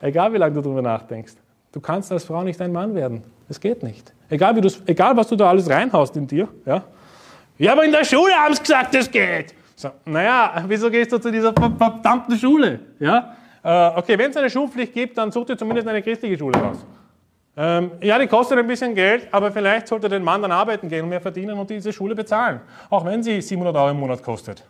[0.00, 1.34] Egal wie lange du darüber nachdenkst.
[1.72, 3.22] Du kannst als Frau nicht ein Mann werden.
[3.48, 4.12] Es geht nicht.
[4.28, 6.48] Egal, wie egal, was du da alles reinhaust in dir.
[6.66, 6.82] Ja,
[7.58, 9.54] ja aber in der Schule haben sie gesagt, es geht.
[9.76, 12.80] So, naja, wieso gehst du zu dieser verdammten Schule?
[12.98, 13.36] Ja?
[13.62, 16.84] Äh, okay, wenn es eine Schulpflicht gibt, dann such dir zumindest eine christliche Schule raus.
[17.56, 21.04] Ähm, ja, die kostet ein bisschen Geld, aber vielleicht sollte der Mann dann arbeiten gehen
[21.04, 22.60] und mehr verdienen und diese Schule bezahlen.
[22.88, 24.64] Auch wenn sie 700 Euro im Monat kostet.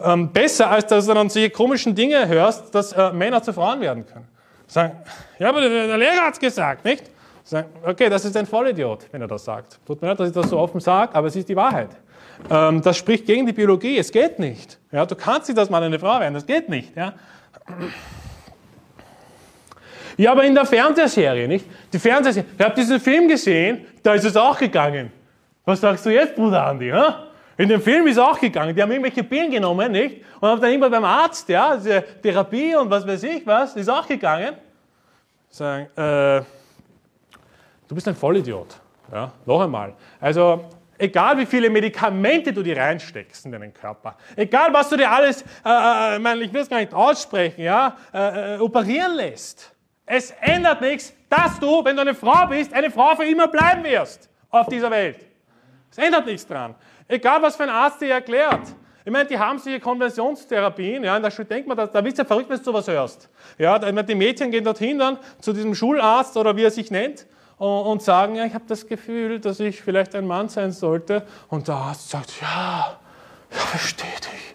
[0.00, 3.80] Ähm, besser, als dass du dann solche komischen Dinge hörst, dass äh, Männer zu Frauen
[3.80, 4.26] werden können.
[4.66, 4.96] Sagen,
[5.38, 7.04] ja, aber der, Lehrer hat es gesagt, nicht?
[7.44, 9.78] Sagen, okay, das ist ein Vollidiot, wenn er das sagt.
[9.86, 11.90] Tut mir leid, dass ich das so offen sage, aber es ist die Wahrheit.
[12.50, 14.78] Ähm, das spricht gegen die Biologie, es geht nicht.
[14.90, 16.96] Ja, du kannst nicht als Mann eine Frau werden, das geht nicht.
[16.96, 17.12] Ja?
[20.16, 21.66] Ja, aber in der Fernsehserie, nicht?
[21.92, 25.12] Die Fernsehserie, ich habe diesen Film gesehen, da ist es auch gegangen.
[25.64, 26.90] Was sagst du jetzt, Bruder Andi?
[26.90, 27.28] Ha?
[27.62, 28.74] In dem Film ist auch gegangen.
[28.74, 30.24] Die haben irgendwelche Pillen genommen, nicht?
[30.40, 31.76] Und haben dann irgendwann beim Arzt, ja,
[32.20, 34.56] Therapie und was weiß ich was, ist auch gegangen.
[35.48, 36.42] Sagen, äh,
[37.86, 38.80] du bist ein Vollidiot.
[39.12, 39.94] Ja, noch einmal.
[40.20, 40.64] Also,
[40.98, 45.42] egal wie viele Medikamente du dir reinsteckst in deinen Körper, egal was du dir alles,
[45.64, 49.72] äh, äh, ich will es gar nicht aussprechen, ja, äh, äh, operieren lässt,
[50.04, 53.84] es ändert nichts, dass du, wenn du eine Frau bist, eine Frau für immer bleiben
[53.84, 55.26] wirst auf dieser Welt.
[55.92, 56.74] Es ändert nichts dran.
[57.12, 58.62] Egal, was für ein Arzt dir erklärt.
[59.04, 62.16] Ich meine, die haben solche Konversionstherapien, ja, in der Schule denkt man, da, da bist
[62.16, 63.28] du ja verrückt, wenn du sowas hörst.
[63.58, 67.26] Ja, die Mädchen gehen dorthin dann zu diesem Schularzt oder wie er sich nennt
[67.58, 71.26] und, und sagen, ja, ich habe das Gefühl, dass ich vielleicht ein Mann sein sollte.
[71.48, 72.96] Und der Arzt sagt, ja,
[73.50, 74.54] ja, verstehe dich,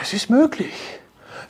[0.00, 0.74] es ist möglich.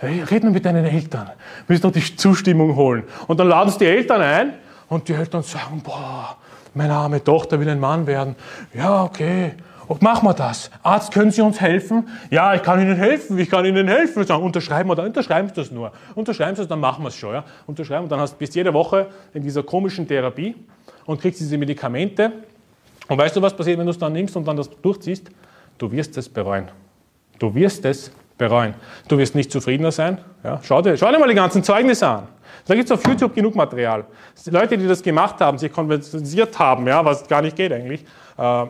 [0.01, 1.33] Red mal mit deinen Eltern,
[1.67, 3.05] willst noch die Zustimmung holen.
[3.27, 4.55] Und dann laden sie die Eltern ein
[4.89, 6.39] und die Eltern sagen, boah,
[6.73, 8.37] meine arme Tochter will ein Mann werden.
[8.73, 9.53] Ja, okay.
[9.89, 10.71] Und machen wir das.
[10.83, 12.09] Arzt, können Sie uns helfen?
[12.31, 14.25] Ja, ich kann Ihnen helfen, ich kann Ihnen helfen.
[14.27, 15.93] Sagen, unterschreiben wir, unterschreiben Sie das nur.
[16.15, 17.35] Unterschreiben Sie das, dann machen wir es schon.
[17.35, 17.45] Ja?
[17.67, 20.55] Unterschreiben und dann hast, bist du jede Woche in dieser komischen Therapie
[21.05, 22.33] und kriegst diese Medikamente.
[23.09, 25.31] Und weißt du, was passiert, wenn du es dann nimmst und dann das durchziehst?
[25.79, 26.69] Du wirst es bereuen.
[27.39, 28.75] Du wirst es bereuen.
[29.09, 30.19] Du wirst nicht zufriedener sein.
[30.43, 30.59] Ja?
[30.63, 32.29] Schau, dir, schau dir mal die ganzen Zeugnisse an.
[32.67, 34.05] Da gibt es auf YouTube genug Material.
[34.47, 38.05] Leute, die das gemacht haben, sich konversiert haben, ja, was gar nicht geht eigentlich,
[38.37, 38.67] äh,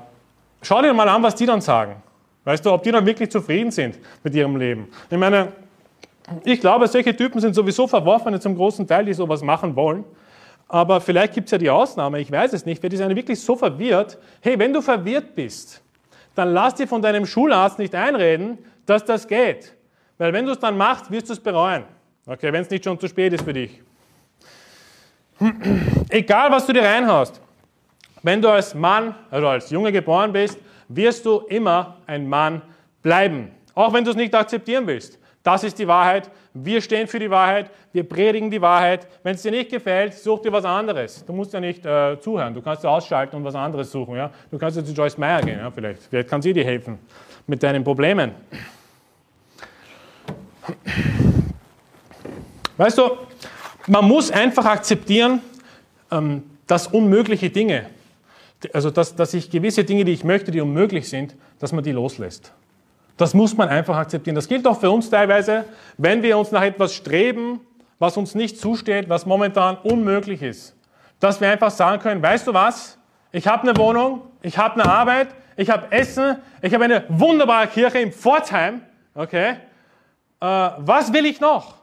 [0.62, 2.02] schau dir mal an, was die dann sagen.
[2.44, 4.88] Weißt du, ob die dann wirklich zufrieden sind mit ihrem Leben.
[5.10, 5.52] Ich meine,
[6.44, 10.04] ich glaube, solche Typen sind sowieso verworfen zum großen Teil, die sowas machen wollen.
[10.68, 12.82] Aber vielleicht gibt es ja die Ausnahme, ich weiß es nicht.
[12.82, 14.18] Wer ist eine wirklich so verwirrt?
[14.40, 15.82] Hey, wenn du verwirrt bist,
[16.34, 19.74] dann lass dir von deinem Schularzt nicht einreden, dass das geht.
[20.18, 21.84] Weil wenn du es dann machst, wirst du es bereuen.
[22.26, 23.80] Okay, wenn es nicht schon zu spät ist für dich.
[26.08, 27.40] Egal, was du dir reinhaust,
[28.26, 30.58] wenn du als Mann, also als Junge geboren bist,
[30.88, 32.60] wirst du immer ein Mann
[33.00, 33.52] bleiben.
[33.72, 35.16] Auch wenn du es nicht akzeptieren willst.
[35.44, 36.28] Das ist die Wahrheit.
[36.52, 37.70] Wir stehen für die Wahrheit.
[37.92, 39.06] Wir predigen die Wahrheit.
[39.22, 41.24] Wenn es dir nicht gefällt, such dir was anderes.
[41.24, 42.52] Du musst ja nicht äh, zuhören.
[42.52, 44.16] Du kannst ausschalten und was anderes suchen.
[44.16, 44.32] Ja?
[44.50, 45.60] Du kannst ja zu Joyce Meyer gehen.
[45.60, 45.70] Ja?
[45.70, 46.02] Vielleicht.
[46.02, 46.98] Vielleicht kann sie dir helfen
[47.46, 48.32] mit deinen Problemen.
[52.76, 53.18] Weißt du,
[53.86, 55.40] man muss einfach akzeptieren,
[56.10, 57.86] ähm, dass unmögliche Dinge,
[58.72, 61.92] also dass, dass ich gewisse Dinge, die ich möchte, die unmöglich sind, dass man die
[61.92, 62.52] loslässt.
[63.16, 64.34] Das muss man einfach akzeptieren.
[64.34, 65.64] Das gilt auch für uns teilweise,
[65.96, 67.60] wenn wir uns nach etwas streben,
[67.98, 70.76] was uns nicht zusteht, was momentan unmöglich ist.
[71.18, 72.98] Dass wir einfach sagen können, weißt du was,
[73.32, 77.66] ich habe eine Wohnung, ich habe eine Arbeit, ich habe Essen, ich habe eine wunderbare
[77.68, 78.82] Kirche im Pforzheim,
[79.14, 79.56] okay,
[80.40, 81.76] äh, was will ich noch?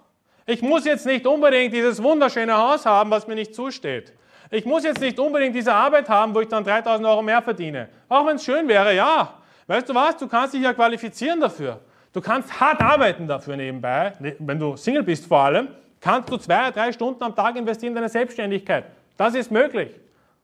[0.45, 4.13] Ich muss jetzt nicht unbedingt dieses wunderschöne Haus haben, was mir nicht zusteht.
[4.53, 7.89] Ich muss jetzt nicht unbedingt diese Arbeit haben, wo ich dann 3000 Euro mehr verdiene.
[8.07, 9.33] Auch wenn es schön wäre, ja.
[9.65, 10.15] Weißt du was?
[10.15, 11.79] Du kannst dich ja qualifizieren dafür.
[12.13, 16.37] Du kannst hart arbeiten dafür nebenbei, ne, wenn du Single bist vor allem, kannst du
[16.37, 18.85] zwei, drei Stunden am Tag investieren in deine Selbstständigkeit.
[19.17, 19.89] Das ist möglich.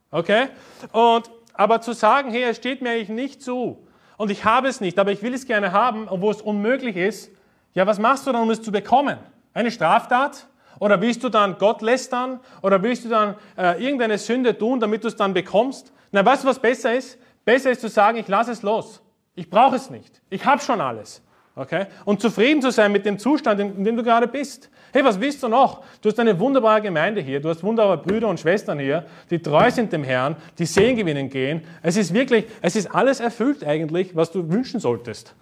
[0.09, 0.47] Okay?
[0.91, 3.77] Und, aber zu sagen, hey, es steht mir eigentlich nicht zu
[4.17, 7.31] und ich habe es nicht, aber ich will es gerne haben, obwohl es unmöglich ist,
[7.75, 9.19] ja, was machst du dann, um es zu bekommen?
[9.53, 10.47] Eine Straftat?
[10.79, 12.39] Oder willst du dann Gott lästern?
[12.61, 15.91] Oder willst du dann äh, irgendeine Sünde tun, damit du es dann bekommst?
[16.11, 17.17] Na, weißt du, was besser ist?
[17.45, 19.01] Besser ist zu sagen, ich lasse es los.
[19.35, 20.21] Ich brauche es nicht.
[20.29, 21.21] Ich habe schon alles.
[21.55, 21.87] Okay?
[22.05, 24.69] Und zufrieden zu sein mit dem Zustand, in dem du gerade bist.
[24.93, 25.83] Hey, was willst du noch?
[26.01, 29.69] Du hast eine wunderbare Gemeinde hier, du hast wunderbare Brüder und Schwestern hier, die treu
[29.69, 31.61] sind dem Herrn, die Sehen gewinnen gehen.
[31.81, 35.35] Es ist wirklich, es ist alles erfüllt eigentlich, was du wünschen solltest.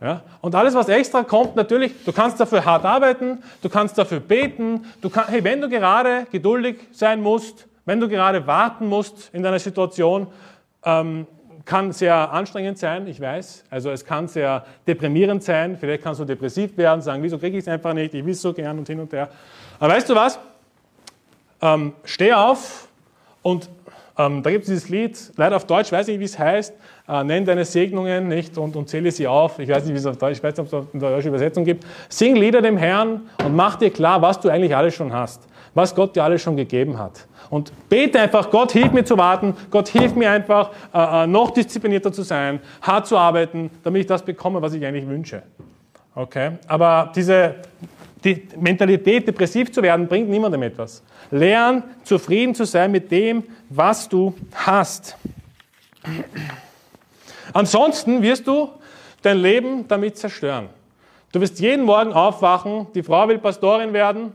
[0.00, 0.22] Ja?
[0.40, 4.86] Und alles, was extra kommt, natürlich, du kannst dafür hart arbeiten, du kannst dafür beten,
[5.00, 9.42] du kann, hey, wenn du gerade geduldig sein musst, wenn du gerade warten musst in
[9.42, 10.26] deiner Situation,
[10.84, 11.26] ähm,
[11.64, 13.64] kann sehr anstrengend sein, ich weiß.
[13.70, 15.76] Also es kann sehr deprimierend sein.
[15.78, 18.42] Vielleicht kannst du depressiv werden, sagen, wieso kriege ich es einfach nicht, ich will es
[18.42, 19.28] so gern und hin und her.
[19.78, 20.38] Aber weißt du was?
[21.62, 22.88] Ähm, steh auf
[23.42, 23.68] und
[24.18, 26.74] ähm, da gibt es dieses Lied, leider auf Deutsch, weiß ich nicht, wie es heißt,
[27.10, 29.58] äh, nenn deine Segnungen nicht und, und zähle sie auf.
[29.58, 31.64] Ich weiß nicht, wie es auf Deutsch, ich weiß nicht, ob es eine deutsche Übersetzung
[31.64, 31.84] gibt.
[32.08, 35.42] Sing Lieder dem Herrn und mach dir klar, was du eigentlich alles schon hast,
[35.74, 37.26] was Gott dir alles schon gegeben hat.
[37.50, 41.50] Und bete einfach, Gott hilf mir zu warten, Gott hilf mir einfach äh, äh, noch
[41.50, 45.42] disziplinierter zu sein, hart zu arbeiten, damit ich das bekomme, was ich eigentlich wünsche.
[46.14, 46.52] Okay?
[46.68, 47.56] Aber diese
[48.24, 51.02] die Mentalität, depressiv zu werden, bringt niemandem etwas.
[51.30, 55.16] Lern, zufrieden zu sein mit dem, was du hast.
[57.52, 58.70] Ansonsten wirst du
[59.22, 60.68] dein Leben damit zerstören.
[61.32, 64.34] Du wirst jeden Morgen aufwachen, die Frau will Pastorin werden,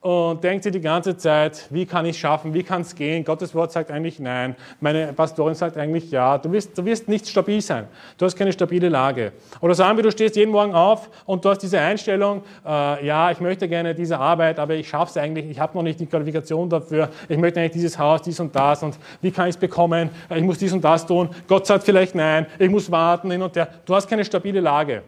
[0.00, 3.22] und denkt sich die ganze Zeit, wie kann ich es schaffen, wie kann es gehen?
[3.22, 4.56] Gottes Wort sagt eigentlich nein.
[4.80, 6.38] Meine Pastorin sagt eigentlich ja.
[6.38, 7.86] Du wirst, du wirst nicht stabil sein.
[8.16, 9.32] Du hast keine stabile Lage.
[9.60, 13.30] Oder sagen wir, du stehst jeden Morgen auf und du hast diese Einstellung, äh, ja,
[13.30, 16.06] ich möchte gerne diese Arbeit, aber ich schaffe es eigentlich, ich habe noch nicht die
[16.06, 17.10] Qualifikation dafür.
[17.28, 20.08] Ich möchte eigentlich dieses Haus, dies und das und wie kann ich es bekommen?
[20.34, 21.28] Ich muss dies und das tun.
[21.46, 22.46] Gott sagt vielleicht nein.
[22.58, 23.68] Ich muss warten hin und her.
[23.84, 25.02] Du hast keine stabile Lage.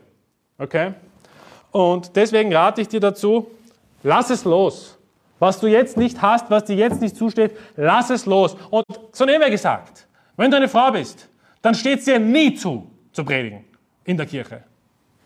[0.58, 0.92] Okay?
[1.70, 3.46] Und deswegen rate ich dir dazu,
[4.02, 4.98] Lass es los.
[5.38, 8.56] Was du jetzt nicht hast, was dir jetzt nicht zusteht, lass es los.
[8.70, 11.28] Und so nehmen wir gesagt, wenn du eine Frau bist,
[11.60, 13.64] dann steht es dir nie zu, zu predigen
[14.04, 14.62] in der Kirche.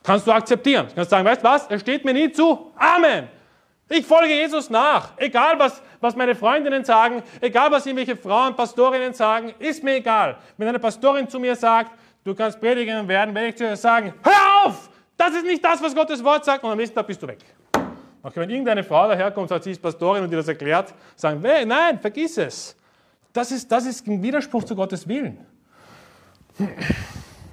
[0.03, 0.87] Kannst du akzeptieren.
[0.95, 2.73] Kannst sagen, weißt was, es steht mir nie zu.
[2.77, 3.29] Amen.
[3.89, 5.11] Ich folge Jesus nach.
[5.17, 10.37] Egal, was, was meine Freundinnen sagen, egal, was irgendwelche Frauen, Pastorinnen sagen, ist mir egal.
[10.57, 11.93] Wenn eine Pastorin zu mir sagt,
[12.25, 14.91] du kannst Predigerin werden, werde ich zu ihr sagen, hör auf!
[15.17, 17.39] Das ist nicht das, was Gottes Wort sagt, und am nächsten Tag bist du weg.
[18.27, 21.41] Okay, wenn irgendeine Frau daherkommt und sagt, sie ist Pastorin und dir das erklärt, sagen,
[21.41, 22.75] nein, vergiss es.
[23.33, 25.39] Das ist, das ist ein Widerspruch zu Gottes Willen.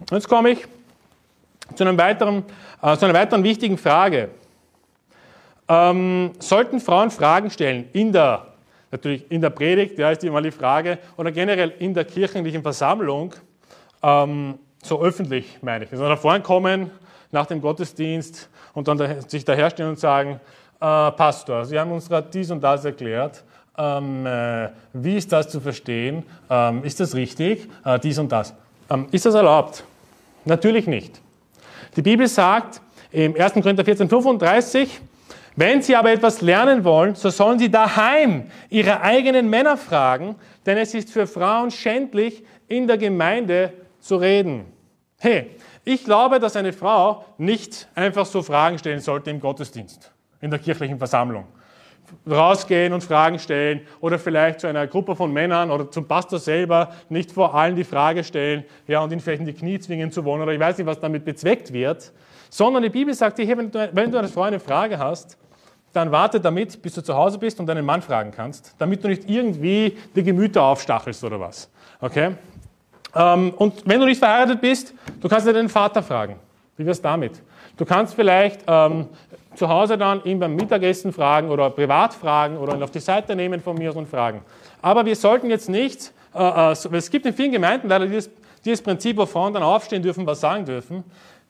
[0.10, 0.66] Jetzt komme ich
[1.76, 2.44] zu, einem weiteren,
[2.82, 4.30] äh, zu einer weiteren wichtigen Frage.
[5.68, 8.48] Ähm, sollten Frauen Fragen stellen in der,
[8.90, 13.36] natürlich in der Predigt, ja, ist immer die Frage, oder generell in der kirchlichen Versammlung,
[14.02, 15.92] ähm, so öffentlich meine ich.
[15.92, 16.90] Also nach vorne kommen
[17.34, 20.40] nach dem Gottesdienst und dann sich daherstellen und sagen,
[20.84, 23.44] Pastor, Sie haben uns gerade dies und das erklärt.
[23.78, 26.24] Ähm, äh, wie ist das zu verstehen?
[26.50, 27.70] Ähm, ist das richtig?
[27.86, 28.54] Äh, dies und das.
[28.90, 29.84] Ähm, ist das erlaubt?
[30.46, 31.22] Natürlich nicht.
[31.96, 32.82] Die Bibel sagt
[33.12, 33.54] im 1.
[33.54, 35.00] Korinther 14, 35,
[35.56, 40.78] wenn Sie aber etwas lernen wollen, so sollen Sie daheim Ihre eigenen Männer fragen, denn
[40.78, 44.66] es ist für Frauen schändlich, in der Gemeinde zu reden.
[45.20, 45.52] Hey,
[45.86, 50.12] ich glaube, dass eine Frau nicht einfach so Fragen stellen sollte im Gottesdienst,
[50.44, 51.46] in der kirchlichen Versammlung.
[52.30, 56.91] Rausgehen und Fragen stellen oder vielleicht zu einer Gruppe von Männern oder zum Pastor selber
[57.10, 60.24] nicht vor allen die Frage stellen ja, und ihn vielleicht in die Knie zwingen zu
[60.26, 62.12] wollen oder ich weiß nicht, was damit bezweckt wird,
[62.50, 65.38] sondern die Bibel sagt dir, hey, wenn, du, wenn du als Frau eine Frage hast,
[65.94, 69.08] dann warte damit, bis du zu Hause bist und deinen Mann fragen kannst, damit du
[69.08, 71.72] nicht irgendwie die Gemüter aufstachelst oder was.
[72.02, 72.36] Okay?
[73.16, 76.36] Ähm, und wenn du nicht verheiratet bist, du kannst deinen Vater fragen.
[76.76, 77.41] Wie wär's damit?
[77.78, 79.08] Du kannst vielleicht ähm,
[79.56, 83.36] zu Hause dann ihn beim Mittagessen fragen oder privat fragen oder ihn auf die Seite
[83.36, 84.41] nehmen von mir und fragen.
[84.82, 88.30] Aber wir sollten jetzt nicht, äh, äh, es gibt in vielen Gemeinden leider dieses,
[88.66, 91.04] dieses Prinzip, wo Frauen dann aufstehen dürfen, was sagen dürfen.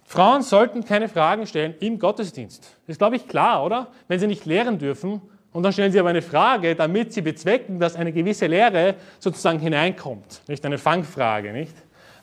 [0.06, 2.78] Frauen sollten keine Fragen stellen im Gottesdienst.
[2.88, 3.88] Ist, glaube ich, klar, oder?
[4.08, 7.80] Wenn sie nicht lehren dürfen und dann stellen sie aber eine Frage, damit sie bezwecken,
[7.80, 10.42] dass eine gewisse Lehre sozusagen hineinkommt.
[10.48, 11.74] Nicht eine Fangfrage, nicht?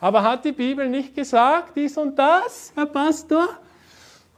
[0.00, 3.48] Aber hat die Bibel nicht gesagt, dies und das, Herr Pastor?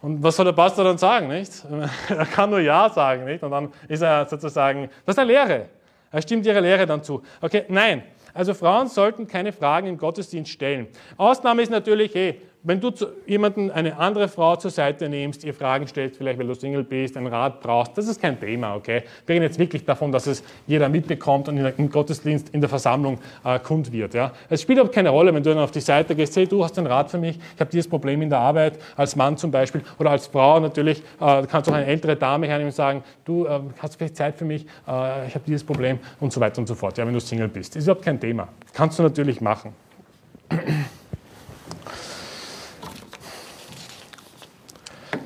[0.02, 1.64] Und was soll der Pastor dann sagen, nicht?
[2.08, 3.42] Er kann nur Ja sagen, nicht?
[3.42, 5.68] Und dann ist er sozusagen, das ist eine Lehre.
[6.10, 7.22] Er stimmt ihrer Lehre dann zu.
[7.40, 8.02] Okay, nein.
[8.34, 10.88] Also Frauen sollten keine Fragen im Gottesdienst stellen.
[11.16, 12.92] Ausnahme ist natürlich, hey, wenn du
[13.26, 17.16] jemanden, eine andere Frau zur Seite nimmst, ihr Fragen stellst, vielleicht weil du Single bist,
[17.16, 19.02] einen Rat brauchst, das ist kein Thema, okay?
[19.26, 23.18] Wir reden jetzt wirklich davon, dass es jeder mitbekommt und im Gottesdienst, in der Versammlung
[23.44, 24.32] äh, kund wird, ja?
[24.48, 26.78] Es spielt aber keine Rolle, wenn du dann auf die Seite gehst, hey, du hast
[26.78, 29.82] einen Rat für mich, ich habe dieses Problem in der Arbeit, als Mann zum Beispiel,
[29.98, 33.44] oder als Frau natürlich, äh, kannst du auch eine ältere Dame hernehmen und sagen, du
[33.46, 36.68] äh, hast vielleicht Zeit für mich, äh, ich habe dieses Problem und so weiter und
[36.68, 37.74] so fort, ja, wenn du Single bist.
[37.74, 38.48] Das ist überhaupt kein Thema.
[38.72, 39.74] Kannst du natürlich machen.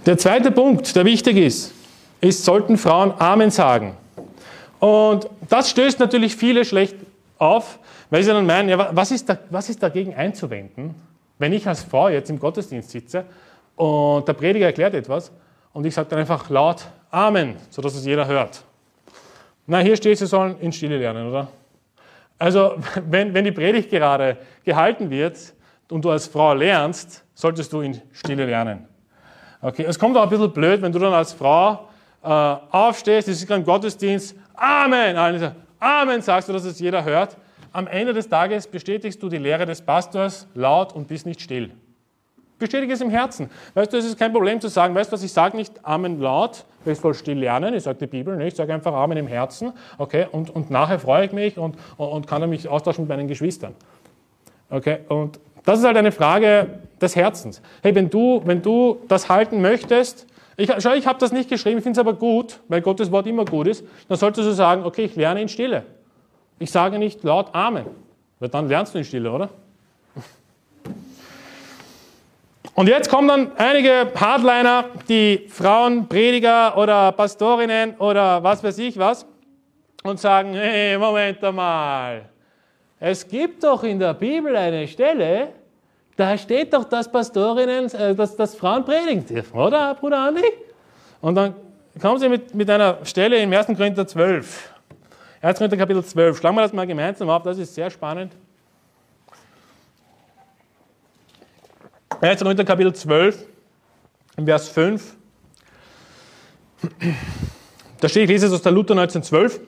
[0.07, 1.75] Der zweite Punkt, der wichtig ist,
[2.21, 3.97] ist, sollten Frauen Amen sagen.
[4.79, 6.95] Und das stößt natürlich viele schlecht
[7.39, 7.81] auf,
[8.11, 10.95] weil sie dann meinen, ja, was, ist da, was ist dagegen einzuwenden,
[11.41, 13.25] wenn ich als Frau jetzt im Gottesdienst sitze
[13.75, 15.33] und der Prediger erklärt etwas
[15.73, 18.63] und ich sage dann einfach laut Amen, sodass es jeder hört.
[19.67, 21.49] Na, hier steht, sie sollen in Stille lernen, oder?
[22.39, 22.77] Also,
[23.11, 25.37] wenn, wenn die Predigt gerade gehalten wird
[25.91, 28.87] und du als Frau lernst, solltest du in Stille lernen.
[29.67, 31.89] Okay, es kommt auch ein bisschen blöd, wenn du dann als Frau
[32.23, 35.17] äh, aufstehst, das ist im Gottesdienst, Amen,
[35.81, 37.37] Amen sagst du, dass es jeder hört.
[37.73, 41.73] Am Ende des Tages bestätigst du die Lehre des Pastors laut und bist nicht still.
[42.61, 43.51] Bestätige es im Herzen.
[43.75, 46.21] Weißt du, es ist kein Problem zu sagen, weißt du was, ich sage nicht Amen
[46.21, 49.19] laut, weil ich soll still lernen, ich sage die Bibel nicht, ich sage einfach Amen
[49.19, 53.09] im Herzen, okay, und, und nachher freue ich mich und, und kann mich austauschen mit
[53.09, 53.75] meinen Geschwistern.
[54.71, 56.69] Okay, und das ist halt eine Frage
[57.01, 57.63] des Herzens.
[57.83, 60.27] Hey, wenn du, wenn du das halten möchtest,
[60.57, 63.27] ich, schau, ich habe das nicht geschrieben, ich finde es aber gut, weil Gottes Wort
[63.27, 65.85] immer gut ist, dann solltest du sagen, okay, ich lerne in Stille.
[66.59, 67.85] Ich sage nicht laut Amen,
[68.41, 69.51] weil dann lernst du in Stille, oder?
[72.75, 78.99] Und jetzt kommen dann einige Hardliner, die Frauen, Prediger oder Pastorinnen oder was weiß ich
[78.99, 79.27] was,
[80.03, 82.29] und sagen, hey, Moment einmal,
[83.01, 85.49] es gibt doch in der Bibel eine Stelle,
[86.17, 90.45] da steht doch, dass Pastorinnen, äh, dass, dass Frauen predigen dürfen, oder, Bruder Andi?
[91.21, 91.55] Und dann
[92.01, 93.67] kommen sie mit, mit einer Stelle im 1.
[93.67, 94.73] Korinther 12.
[95.43, 95.59] 1.
[95.59, 96.39] Korinther Kapitel 12.
[96.39, 98.33] Schlagen wir das mal gemeinsam auf, das ist sehr spannend.
[102.21, 102.41] 1.
[102.41, 103.47] Korinther Kapitel 12,
[104.43, 105.17] Vers 5.
[108.01, 109.61] Da steht, ich lese es aus der Luther 1912.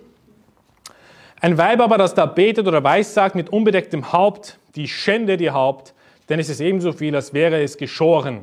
[1.41, 5.95] Ein Weib aber, das da betet oder weissagt mit unbedecktem Haupt, die Schände die Haupt,
[6.29, 8.43] denn es ist ebenso viel, als wäre es geschoren.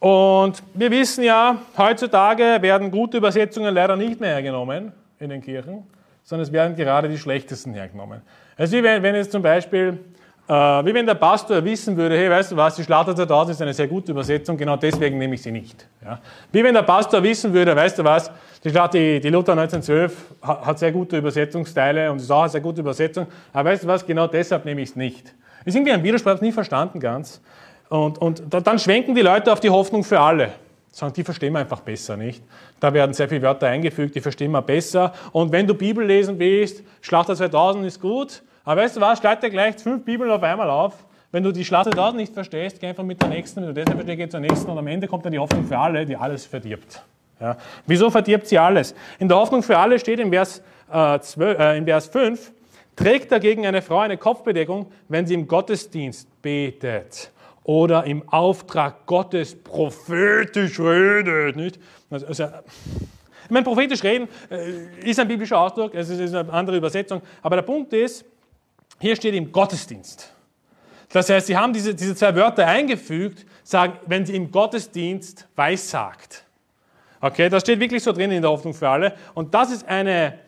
[0.00, 5.84] Und wir wissen ja, heutzutage werden gute Übersetzungen leider nicht mehr hergenommen in den Kirchen,
[6.24, 8.20] sondern es werden gerade die schlechtesten hergenommen.
[8.56, 9.98] Also wie wenn, wenn jetzt zum Beispiel
[10.48, 13.62] äh, wie wenn der Pastor wissen würde, hey, weißt du was, die Schlachter 2000 ist
[13.62, 15.86] eine sehr gute Übersetzung, genau deswegen nehme ich sie nicht.
[16.04, 16.20] Ja.
[16.50, 18.30] Wie wenn der Pastor wissen würde, weißt du was,
[18.64, 22.60] die, Schlachter, die, die Luther 1912 hat sehr gute Übersetzungsteile und ist auch eine sehr
[22.60, 25.32] gute Übersetzung, aber weißt du was, genau deshalb nehme ich es nicht.
[25.64, 27.40] Ist irgendwie ein Widerspruch, ich habe nie verstanden ganz.
[27.88, 30.52] Und, und dann schwenken die Leute auf die Hoffnung für alle.
[30.90, 32.42] Sagen, die verstehen wir einfach besser, nicht?
[32.80, 35.12] Da werden sehr viele Wörter eingefügt, die verstehen wir besser.
[35.32, 39.40] Und wenn du Bibel lesen willst, Schlachter 2000 ist gut, aber weißt du was, schlag
[39.40, 40.94] gleich fünf Bibeln auf einmal auf.
[41.32, 43.62] Wenn du die Schlacht dort nicht verstehst, geh einfach mit der nächsten.
[43.62, 44.70] Wenn du das nicht verstehst, geh zur nächsten.
[44.70, 47.02] Und am Ende kommt dann die Hoffnung für alle, die alles verdirbt.
[47.40, 47.56] Ja.
[47.86, 48.94] Wieso verdirbt sie alles?
[49.18, 52.52] In der Hoffnung für alle steht im Vers, äh, 12, äh, im Vers 5,
[52.96, 57.30] trägt dagegen eine Frau eine Kopfbedeckung, wenn sie im Gottesdienst betet
[57.64, 61.56] oder im Auftrag Gottes prophetisch redet.
[61.56, 61.78] Nicht?
[62.10, 62.44] Also, also,
[63.44, 67.56] ich meine, prophetisch reden äh, ist ein biblischer Ausdruck, es ist eine andere Übersetzung, aber
[67.56, 68.24] der Punkt ist,
[68.98, 70.32] hier steht im Gottesdienst.
[71.10, 76.44] Das heißt, sie haben diese, diese zwei Wörter eingefügt, sagen, wenn sie im Gottesdienst weissagt.
[77.20, 79.14] Okay, das steht wirklich so drin in der Hoffnung für alle.
[79.34, 80.38] Und das ist eine,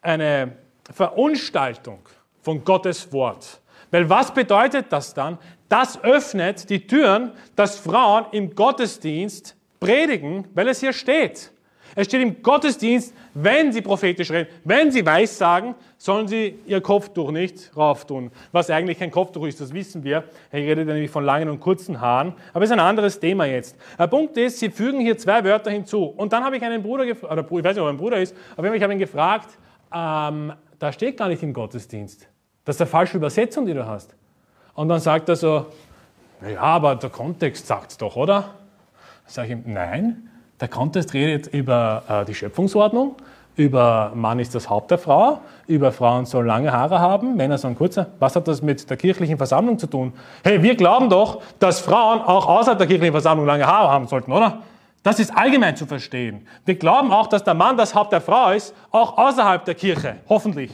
[0.00, 0.52] eine
[0.92, 2.00] Verunstaltung
[2.42, 3.60] von Gottes Wort.
[3.90, 5.38] Weil was bedeutet das dann?
[5.68, 11.52] Das öffnet die Türen, dass Frauen im Gottesdienst predigen, weil es hier steht.
[11.96, 17.30] Es steht im Gottesdienst, wenn sie prophetisch reden, wenn sie Weissagen, sollen sie ihr Kopftuch
[17.30, 18.32] nicht rauftun.
[18.50, 20.24] Was eigentlich kein Kopftuch ist, das wissen wir.
[20.50, 22.34] Er redet nämlich von langen und kurzen Haaren.
[22.52, 23.76] Aber es ist ein anderes Thema jetzt.
[23.96, 26.04] Der Punkt ist, sie fügen hier zwei Wörter hinzu.
[26.04, 28.34] Und dann habe ich einen Bruder oder ich weiß nicht, ob er ein Bruder ist,
[28.56, 29.50] aber ich habe ihn gefragt,
[29.94, 32.28] ähm, da steht gar nicht im Gottesdienst.
[32.64, 34.14] Das ist eine falsche Übersetzung, die du hast.
[34.74, 35.66] Und dann sagt er so,
[36.48, 38.50] ja, aber der Kontext sagt es doch, oder?
[39.26, 40.28] Sage ich ihm, nein,
[40.60, 43.16] der Kontext redet über äh, die Schöpfungsordnung,
[43.56, 47.76] über Mann ist das Haupt der Frau, über Frauen sollen lange Haare haben, Männer sollen
[47.76, 48.08] kurze.
[48.18, 50.12] Was hat das mit der kirchlichen Versammlung zu tun?
[50.42, 54.32] Hey, wir glauben doch, dass Frauen auch außerhalb der kirchlichen Versammlung lange Haare haben sollten,
[54.32, 54.62] oder?
[55.04, 56.48] Das ist allgemein zu verstehen.
[56.64, 60.16] Wir glauben auch, dass der Mann das Haupt der Frau ist, auch außerhalb der Kirche.
[60.30, 60.72] Hoffentlich.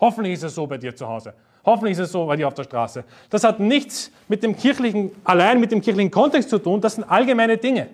[0.00, 1.34] Hoffentlich ist es so bei dir zu Hause.
[1.64, 3.02] Hoffentlich ist es so bei dir auf der Straße.
[3.28, 6.80] Das hat nichts mit dem kirchlichen, allein mit dem kirchlichen Kontext zu tun.
[6.80, 7.88] Das sind allgemeine Dinge.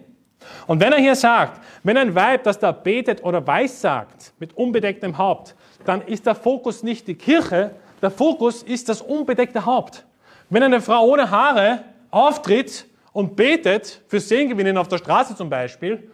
[0.67, 5.17] Und wenn er hier sagt, wenn ein Weib, das da betet oder weissagt mit unbedecktem
[5.17, 5.55] Haupt,
[5.87, 10.05] dann ist der Fokus nicht die Kirche, der Fokus ist das unbedeckte Haupt.
[10.51, 12.87] Wenn eine Frau ohne Haare auftritt
[13.19, 16.09] und betet, für Sehengewinnen auf der Straße zum Beispiel,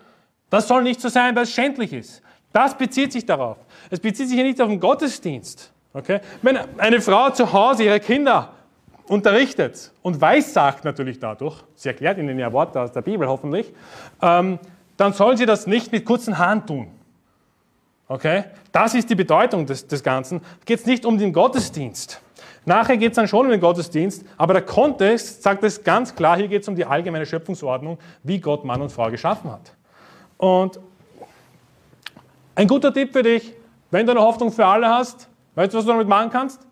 [0.49, 2.23] das soll nicht so sein, weil es schändlich ist.
[2.51, 3.59] Das bezieht sich darauf.
[3.91, 5.71] Es bezieht sich hier nicht auf den Gottesdienst.
[5.93, 6.21] Okay?
[6.41, 8.55] Wenn eine Frau zu Hause ihre Kinder
[9.07, 13.71] unterrichtet und weissagt natürlich dadurch, sie erklärt ihnen ja Worte aus der Bibel hoffentlich,
[14.23, 14.59] ähm,
[14.97, 16.91] dann soll sie das nicht mit kurzen Haaren tun.
[18.09, 18.45] Okay?
[18.73, 20.41] Das ist die Bedeutung des, des Ganzen.
[20.65, 22.23] Geht nicht um den Gottesdienst.
[22.67, 26.37] Nachher geht es dann schon um den Gottesdienst, aber der Kontext sagt es ganz klar,
[26.37, 29.73] hier geht es um die allgemeine Schöpfungsordnung, wie Gott Mann und Frau geschaffen hat.
[30.39, 30.81] Und
[32.55, 33.53] ein guter Tipp für dich,
[33.91, 36.67] wenn du eine Hoffnung für alle hast, weißt du, was du damit machen kannst?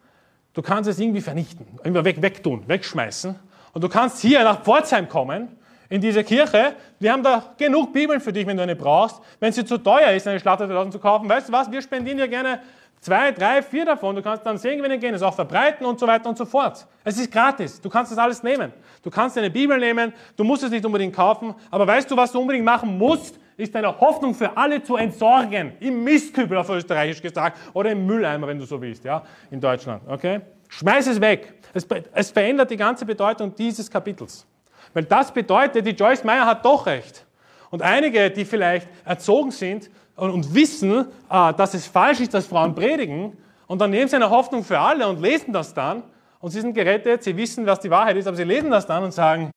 [0.55, 3.35] Du kannst es irgendwie vernichten, irgendwie weg, wegtun, wegschmeißen.
[3.73, 5.49] Und du kannst hier nach Pforzheim kommen,
[5.93, 6.75] in diese Kirche.
[7.01, 9.21] Wir haben da genug Bibeln für dich, wenn du eine brauchst.
[9.41, 11.71] Wenn sie zu teuer ist, eine Schlatter 2000 zu kaufen, weißt du was?
[11.71, 12.61] Wir spendieren dir gerne
[13.03, 14.17] zwei, drei, vier davon.
[14.17, 16.87] Du kannst dann sehen, gewinnen gehen, es auch verbreiten und so weiter und so fort.
[17.05, 17.81] Es ist gratis.
[17.81, 18.73] Du kannst das alles nehmen.
[19.03, 20.15] Du kannst deine Bibel nehmen.
[20.37, 21.55] Du musst es nicht unbedingt kaufen.
[21.71, 23.39] Aber weißt du, was du unbedingt machen musst?
[23.59, 25.73] Ist deine Hoffnung für alle zu entsorgen.
[25.81, 27.59] Im Mistkübel auf Österreichisch gesagt.
[27.75, 29.23] Oder im Mülleimer, wenn du so willst, ja?
[29.51, 30.41] In Deutschland, okay?
[30.69, 31.53] Schmeiß es weg.
[31.75, 34.47] Es, es verändert die ganze Bedeutung dieses Kapitels.
[34.95, 37.27] Weil das bedeutet, die Joyce Meyer hat doch recht.
[37.71, 42.75] Und einige, die vielleicht erzogen sind und, wissen, äh, dass es falsch ist, dass Frauen
[42.75, 43.37] predigen,
[43.67, 46.03] und dann nehmen sie eine Hoffnung für alle und lesen das dann,
[46.41, 49.05] und sie sind gerettet, sie wissen, was die Wahrheit ist, aber sie lesen das dann
[49.05, 49.51] und sagen,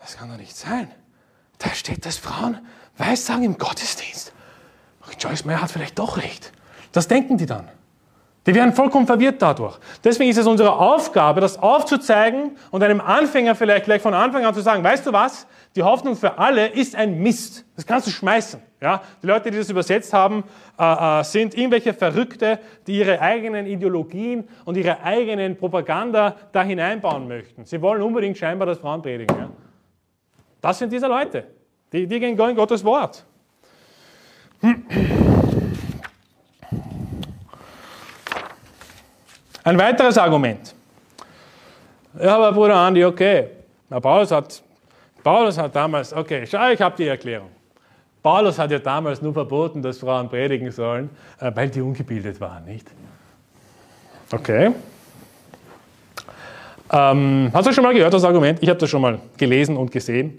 [0.00, 0.90] das kann doch nicht sein.
[1.58, 2.58] Da steht, dass Frauen
[2.96, 4.32] Weissagen im Gottesdienst.
[5.18, 6.52] Joyce Meyer hat vielleicht doch recht.
[6.92, 7.68] Das denken die dann.
[8.48, 9.78] Die werden vollkommen verwirrt dadurch.
[10.02, 14.54] Deswegen ist es unsere Aufgabe, das aufzuzeigen und einem Anfänger vielleicht gleich von Anfang an
[14.54, 15.46] zu sagen, weißt du was?
[15.76, 17.66] Die Hoffnung für alle ist ein Mist.
[17.76, 18.58] Das kannst du schmeißen.
[18.80, 19.02] Ja?
[19.22, 20.44] Die Leute, die das übersetzt haben,
[20.78, 27.28] äh, äh, sind irgendwelche Verrückte, die ihre eigenen Ideologien und ihre eigenen Propaganda da hineinbauen
[27.28, 27.66] möchten.
[27.66, 29.36] Sie wollen unbedingt scheinbar das Frauen predigen.
[29.38, 29.50] Ja?
[30.62, 31.44] Das sind diese Leute.
[31.92, 33.26] Die, die gehen in Gottes Wort.
[39.68, 40.74] Ein weiteres Argument.
[42.18, 43.48] Ja, aber Bruder Andi, okay.
[43.90, 44.62] Na, Paulus, hat,
[45.22, 47.50] Paulus hat damals, okay, schau, ich habe die Erklärung.
[48.22, 52.64] Paulus hat ja damals nur verboten, dass Frauen predigen sollen, äh, weil die ungebildet waren,
[52.64, 52.86] nicht?
[54.32, 54.72] Okay.
[56.90, 58.62] Ähm, hast du schon mal gehört, das Argument?
[58.62, 60.38] Ich habe das schon mal gelesen und gesehen,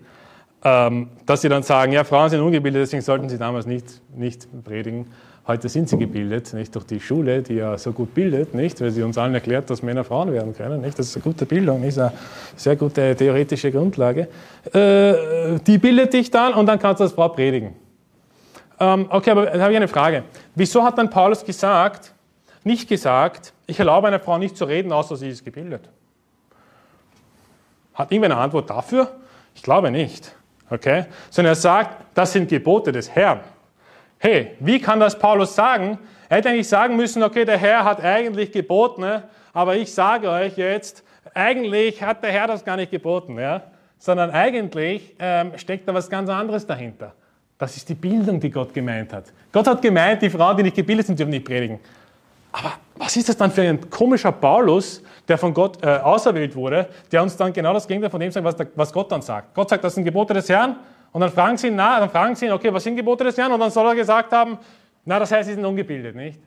[0.63, 4.47] ähm, dass sie dann sagen, ja, Frauen sind ungebildet, deswegen sollten sie damals nicht, nicht
[4.63, 5.05] predigen.
[5.49, 8.91] Heute sind sie gebildet, nicht durch die Schule, die ja so gut bildet, nicht, weil
[8.91, 10.79] sie uns allen erklärt, dass Männer Frauen werden können.
[10.79, 10.99] Nicht?
[10.99, 12.13] Das ist eine gute Bildung, ist eine
[12.55, 14.27] sehr gute theoretische Grundlage.
[14.71, 17.73] Äh, die bildet dich dann und dann kannst du als Frau predigen.
[18.79, 20.23] Ähm, okay, aber da habe ich eine Frage.
[20.53, 22.13] Wieso hat dann Paulus gesagt,
[22.63, 25.89] nicht gesagt, ich erlaube einer Frau nicht zu reden, außer sie ist gebildet?
[27.95, 29.13] Hat irgendwer eine Antwort dafür?
[29.55, 30.31] Ich glaube nicht.
[30.69, 31.05] Okay?
[31.31, 33.39] Sondern er sagt, das sind Gebote des Herrn
[34.19, 35.97] hey, wie kann das Paulus sagen?
[36.27, 39.23] Er hätte eigentlich sagen müssen, okay, der Herr hat eigentlich geboten, ne?
[39.53, 41.03] aber ich sage euch jetzt,
[41.33, 43.63] eigentlich hat der Herr das gar nicht geboten, ja?
[43.97, 47.13] sondern eigentlich ähm, steckt da was ganz anderes dahinter.
[47.57, 49.25] Das ist die Bildung, die Gott gemeint hat.
[49.51, 51.79] Gott hat gemeint, die Frauen, die nicht gebildet sind, dürfen nicht predigen.
[52.51, 56.87] Aber was ist das dann für ein komischer Paulus, der von Gott äh, auserwählt wurde,
[57.11, 59.53] der uns dann genau das Gegenteil von dem sagt, was, der, was Gott dann sagt.
[59.53, 60.77] Gott sagt, das sind Gebote des Herrn.
[61.11, 63.37] Und dann fragen sie ihn, na, dann fragen sie ihn, okay, was sind Gebote des
[63.37, 63.51] Herrn?
[63.51, 64.57] Und dann soll er gesagt haben,
[65.05, 66.39] na, das heißt, sie sind ungebildet, nicht?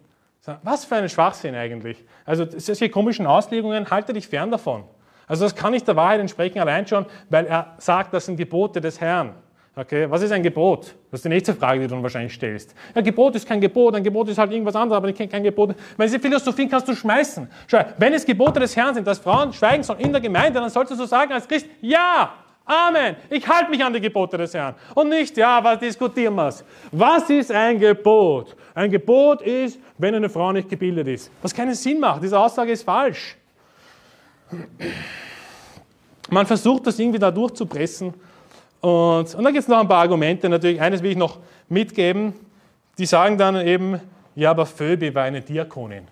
[0.62, 2.04] Was für ein Schwachsinn eigentlich.
[2.24, 4.84] Also solche komischen Auslegungen, halte dich fern davon.
[5.26, 8.80] Also das kann nicht der Wahrheit entsprechen, allein schon, weil er sagt, das sind Gebote
[8.80, 9.34] des Herrn.
[9.74, 10.94] Okay, was ist ein Gebot?
[11.10, 12.74] Das ist die nächste Frage, die du dann wahrscheinlich stellst.
[12.94, 15.74] Ja, Gebot ist kein Gebot, ein Gebot ist halt irgendwas anderes, aber kein Gebot.
[15.96, 17.48] Weil diese Philosophien kannst du schmeißen.
[17.66, 20.68] Schau, wenn es Gebote des Herrn sind, dass Frauen schweigen sollen in der Gemeinde, dann
[20.68, 22.34] sollst du so sagen als Christ, ja,
[22.64, 23.16] Amen.
[23.28, 24.74] Ich halte mich an die Gebote des Herrn.
[24.94, 26.54] Und nicht, ja, was diskutieren wir
[26.92, 28.56] Was ist ein Gebot?
[28.74, 31.30] Ein Gebot ist, wenn eine Frau nicht gebildet ist.
[31.42, 32.22] Was keinen Sinn macht.
[32.22, 33.36] Diese Aussage ist falsch.
[36.30, 38.14] Man versucht das irgendwie da durchzupressen
[38.82, 40.48] und, und dann gibt es noch ein paar Argumente.
[40.48, 41.38] Natürlich, eines will ich noch
[41.68, 42.34] mitgeben.
[42.98, 44.00] Die sagen dann eben,
[44.34, 46.08] ja, aber Phoebe war eine Diakonin.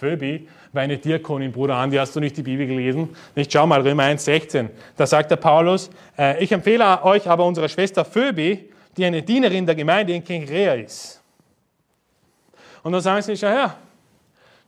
[0.00, 3.10] Phoebe war eine Diakonin, Bruder Andi, hast du nicht die Bibel gelesen?
[3.34, 4.70] Nicht, schau mal, Römer 1, 16.
[4.96, 8.60] Da sagt der Paulus, äh, ich empfehle euch aber unsere Schwester Phoebe,
[8.96, 11.20] die eine Dienerin der Gemeinde in Kengrea ist.
[12.82, 13.76] Und dann sagen sie, schau her,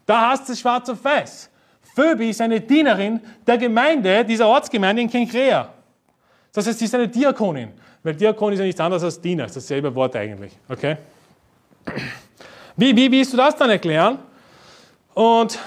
[0.05, 1.51] da hast du schwarz auf weiß.
[1.95, 5.73] Phoebe ist eine Dienerin der Gemeinde, dieser Ortsgemeinde in Kengrea.
[6.53, 7.71] Das heißt, sie ist eine Diakonin,
[8.03, 10.53] weil Diakon ist ja nichts anderes als Diener, das ist dasselbe Wort eigentlich.
[10.69, 10.99] Okay?
[12.77, 14.19] Wie, wie willst du das dann erklären?
[15.15, 15.59] Und,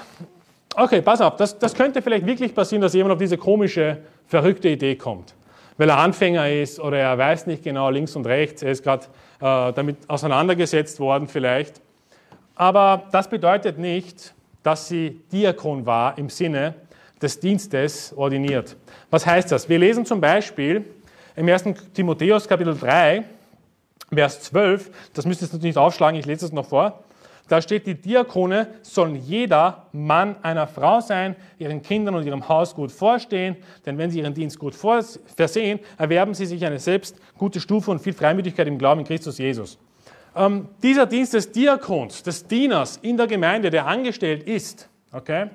[0.76, 4.70] okay, pass auf, das, das könnte vielleicht wirklich passieren, dass jemand auf diese komische, verrückte
[4.70, 5.36] Idee kommt.
[5.78, 9.06] Weil er Anfänger ist oder er weiß nicht genau links und rechts, er ist gerade
[9.40, 11.82] äh, damit auseinandergesetzt worden vielleicht.
[12.56, 14.34] Aber das bedeutet nicht,
[14.64, 16.74] dass sie Diakon war im Sinne,
[17.22, 18.76] des Dienstes ordiniert.
[19.10, 19.70] Was heißt das?
[19.70, 20.86] Wir lesen zum Beispiel
[21.36, 21.64] im 1.
[21.94, 23.24] Timotheus Kapitel 3,
[24.14, 27.04] Vers 12, das müsst ihr jetzt nicht aufschlagen, ich lese es noch vor.
[27.48, 32.74] Da steht, die Diakone sollen jeder Mann einer Frau sein, ihren Kindern und ihrem Haus
[32.74, 37.60] gut vorstehen, denn wenn sie ihren Dienst gut versehen, erwerben sie sich eine selbst gute
[37.60, 39.78] Stufe und viel Freimütigkeit im Glauben in Christus Jesus.
[40.36, 45.50] Ähm, dieser Dienst des Diakons, des Dieners in der Gemeinde, der angestellt ist, okay,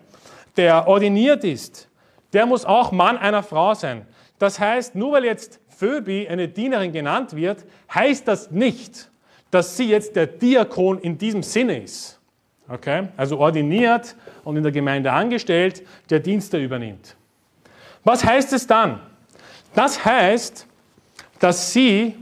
[0.56, 1.88] der ordiniert ist,
[2.32, 4.06] der muss auch Mann einer Frau sein.
[4.38, 9.09] Das heißt, nur weil jetzt Phoebe eine Dienerin genannt wird, heißt das nicht,
[9.50, 12.18] dass sie jetzt der Diakon in diesem Sinne ist.
[12.68, 13.08] Okay?
[13.16, 17.16] Also ordiniert und in der Gemeinde angestellt, der Dienste übernimmt.
[18.04, 19.00] Was heißt es dann?
[19.74, 20.66] Das heißt,
[21.38, 22.14] dass sie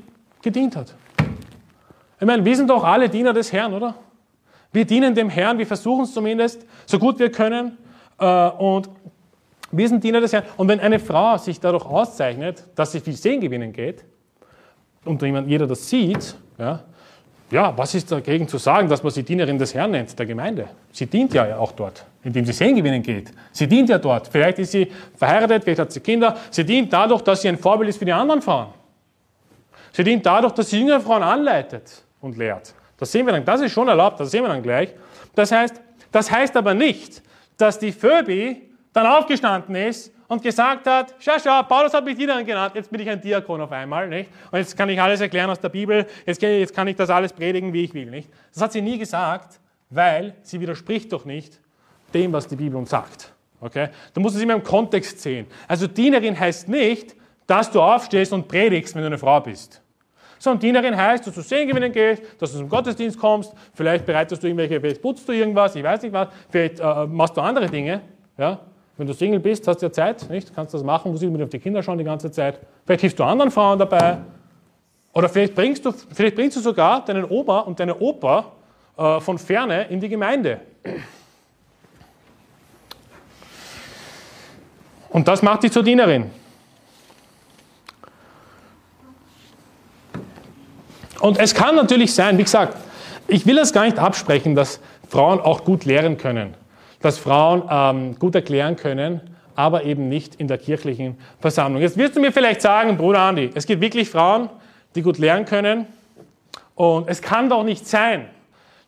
[0.43, 0.95] gedient hat.
[2.21, 3.95] Ich meine, wir sind doch alle Diener des Herrn, oder?
[4.73, 7.79] Wir dienen dem Herrn, wir versuchen es zumindest, so gut wir können.
[8.19, 8.91] Äh, und
[9.71, 10.45] wir sind Diener des Herrn.
[10.57, 14.05] Und wenn eine Frau sich dadurch auszeichnet, dass sie viel Sehen gewinnen geht,
[15.05, 16.85] und jeder das sieht, ja,
[17.51, 20.69] ja, was ist dagegen zu sagen, dass man sie Dienerin des Herrn nennt, der Gemeinde?
[20.93, 23.31] Sie dient ja auch dort, indem sie Sehen gewinnen geht.
[23.53, 24.29] Sie dient ja dort.
[24.29, 26.37] Vielleicht ist sie verheiratet, vielleicht hat sie Kinder.
[26.51, 28.69] Sie dient dadurch, dass sie ein Vorbild ist für die anderen Frauen.
[29.93, 32.75] Sie dient dadurch, dass sie jüngere Frauen anleitet und lehrt.
[32.99, 34.91] Das sehen wir dann, das ist schon erlaubt, das sehen wir dann gleich.
[35.35, 35.81] Das heißt,
[36.13, 37.23] das heißt aber nicht,
[37.57, 38.57] dass die Phoebe
[38.93, 43.01] dann aufgestanden ist und gesagt hat, schau, schau, Paulus hat mich Dienerin genannt, jetzt bin
[43.01, 44.31] ich ein Diakon auf einmal, nicht?
[44.51, 47.73] Und jetzt kann ich alles erklären aus der Bibel, jetzt, kann ich das alles predigen,
[47.73, 48.29] wie ich will, nicht?
[48.53, 49.59] Das hat sie nie gesagt,
[49.91, 51.59] weil sie widerspricht doch nicht
[52.13, 53.33] dem, was die Bibel uns sagt.
[53.61, 53.89] Okay?
[54.13, 55.47] Du musst es immer im Kontext sehen.
[55.67, 57.17] Also Dienerin heißt nicht,
[57.47, 59.83] dass du aufstehst und predigst, wenn du eine Frau bist.
[60.39, 64.43] Sondern Dienerin heißt, dass du Sehen gewinnen gehst, dass du zum Gottesdienst kommst, vielleicht bereitest
[64.43, 67.67] du irgendwelche, vielleicht putzt du irgendwas, ich weiß nicht was, vielleicht äh, machst du andere
[67.67, 68.03] Dinge.
[68.37, 68.61] Ja?
[68.99, 70.53] Wenn du Single bist, hast du ja Zeit, nicht?
[70.55, 72.59] kannst das machen, musst nicht auf die Kinder schauen die ganze Zeit.
[72.85, 74.19] Vielleicht hilfst du anderen Frauen dabei.
[75.13, 78.53] Oder vielleicht bringst du, vielleicht bringst du sogar deinen Opa und deine Opa
[78.97, 80.61] äh, von ferne in die Gemeinde.
[85.11, 86.31] Und das macht dich zur Dienerin.
[91.21, 92.77] Und es kann natürlich sein, wie gesagt,
[93.29, 96.55] ich will das gar nicht absprechen, dass Frauen auch gut lehren können,
[97.01, 99.21] dass Frauen ähm, gut erklären können,
[99.55, 101.83] aber eben nicht in der kirchlichen Versammlung.
[101.83, 104.49] Jetzt wirst du mir vielleicht sagen, Bruder Andi, es gibt wirklich Frauen,
[104.95, 105.87] die gut lernen können.
[106.75, 108.29] Und es kann doch nicht sein,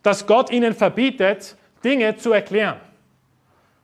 [0.03, 2.77] dass Gott ihnen verbietet, Dinge zu erklären.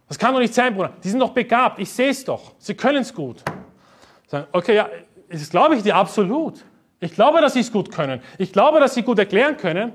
[0.09, 0.93] Das kann doch nicht sein, Bruder.
[1.03, 1.81] Die sind doch begabt.
[1.81, 2.53] Ich sehe es doch.
[2.59, 3.43] Sie können es gut.
[4.29, 4.89] Sagen, okay, ja,
[5.29, 6.65] das glaube ich dir absolut.
[7.01, 8.21] Ich glaube, dass sie es gut können.
[8.39, 9.93] Ich glaube, dass sie gut erklären können.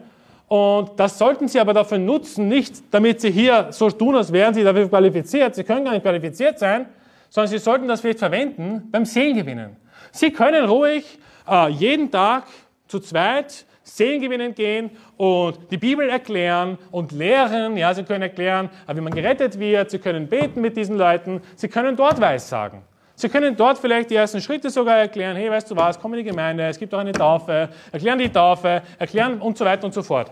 [0.52, 4.54] Und das sollten sie aber dafür nutzen, nicht damit sie hier so tun, als wären
[4.54, 5.56] sie dafür qualifiziert.
[5.56, 6.88] Sie können gar nicht qualifiziert sein,
[7.30, 9.78] sondern sie sollten das vielleicht verwenden beim Seelengewinnen.
[10.12, 11.06] Sie können ruhig
[11.50, 12.48] äh, jeden Tag
[12.90, 17.78] zu zweit seelengewinnend gehen und die Bibel erklären und lehren.
[17.78, 19.90] Ja, sie können erklären, wie man gerettet wird.
[19.90, 21.40] Sie können beten mit diesen Leuten.
[21.56, 22.82] Sie können dort Weissagen.
[23.22, 25.36] Sie können dort vielleicht die ersten Schritte sogar erklären.
[25.36, 28.30] Hey, weißt du was, komm in die Gemeinde, es gibt auch eine Taufe, erklären die
[28.30, 30.32] Taufe, erklären und so weiter und so fort.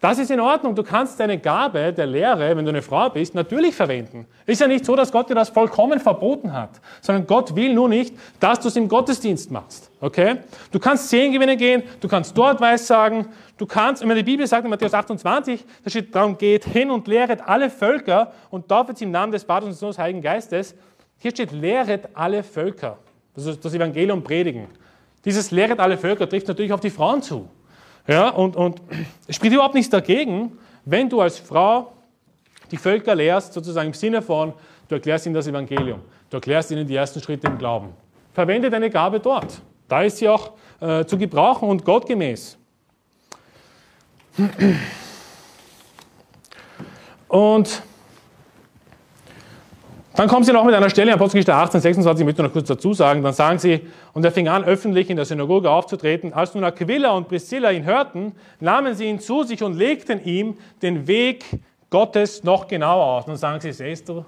[0.00, 0.74] Das ist in Ordnung.
[0.74, 4.26] Du kannst deine Gabe der Lehre, wenn du eine Frau bist, natürlich verwenden.
[4.46, 7.88] Ist ja nicht so, dass Gott dir das vollkommen verboten hat, sondern Gott will nur
[7.88, 9.90] nicht, dass du es im Gottesdienst machst.
[10.00, 10.36] Okay?
[10.70, 13.26] Du kannst Seelengewinne gehen, du kannst dort Weissagen,
[13.58, 17.06] du kannst, wenn die Bibel sagt in Matthäus 28, da steht darum, geht hin und
[17.08, 20.74] lehret alle Völker und taufet sie im Namen des Vaters und des Heiligen Geistes.
[21.18, 22.98] Hier steht, lehret alle Völker.
[23.34, 24.66] Das ist das Evangelium predigen.
[25.24, 27.48] Dieses lehret alle Völker trifft natürlich auf die Frauen zu.
[28.06, 28.80] Ja, und, und
[29.26, 31.92] es spricht überhaupt nichts dagegen, wenn du als Frau
[32.70, 34.52] die Völker lehrst, sozusagen im Sinne von,
[34.88, 36.00] du erklärst ihnen das Evangelium,
[36.30, 37.88] du erklärst ihnen die ersten Schritte im Glauben.
[38.32, 39.60] Verwende deine Gabe dort.
[39.88, 42.58] Da ist sie auch äh, zu gebrauchen und gottgemäß.
[47.28, 47.82] Und
[50.16, 52.68] dann kommen sie noch mit einer Stelle in Apostelgeschichte 18, 26, ich möchte noch kurz
[52.68, 53.82] dazu sagen, dann sagen sie,
[54.14, 56.32] und er fing an, öffentlich in der Synagoge aufzutreten.
[56.32, 60.56] Als nun Aquila und Priscilla ihn hörten, nahmen sie ihn zu sich und legten ihm
[60.80, 61.44] den Weg
[61.90, 63.26] Gottes noch genauer aus.
[63.26, 64.24] Dann sagen sie, siehst du,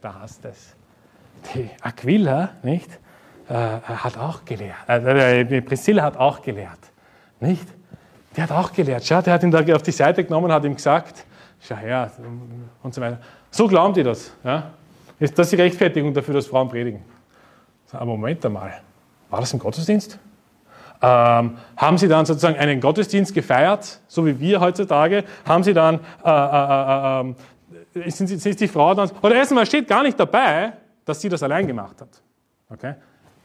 [0.00, 0.76] da hast es.
[1.54, 2.88] Die Aquila, nicht,
[3.48, 4.76] äh, hat auch gelehrt.
[4.88, 6.78] Äh, äh Priscilla hat auch gelehrt,
[7.40, 7.66] nicht?
[8.36, 9.04] Die hat auch gelehrt.
[9.04, 11.26] Schau, der hat ihn da auf die Seite genommen hat ihm gesagt,
[11.60, 12.10] schau her,
[12.82, 13.18] und so weiter.
[13.50, 14.32] So glauben die das.
[14.42, 14.72] Ja?
[15.22, 17.00] Ist das die Rechtfertigung dafür, dass Frauen predigen?
[17.92, 18.80] Aber Moment einmal,
[19.30, 20.18] war das im Gottesdienst?
[21.00, 25.22] Ähm, haben Sie dann sozusagen einen Gottesdienst gefeiert, so wie wir heutzutage?
[25.46, 29.86] Haben Sie dann, äh, äh, äh, äh Sie, sind die Frau dann, oder erstmal steht
[29.86, 30.72] gar nicht dabei,
[31.04, 32.08] dass sie das allein gemacht hat.
[32.68, 32.94] Okay?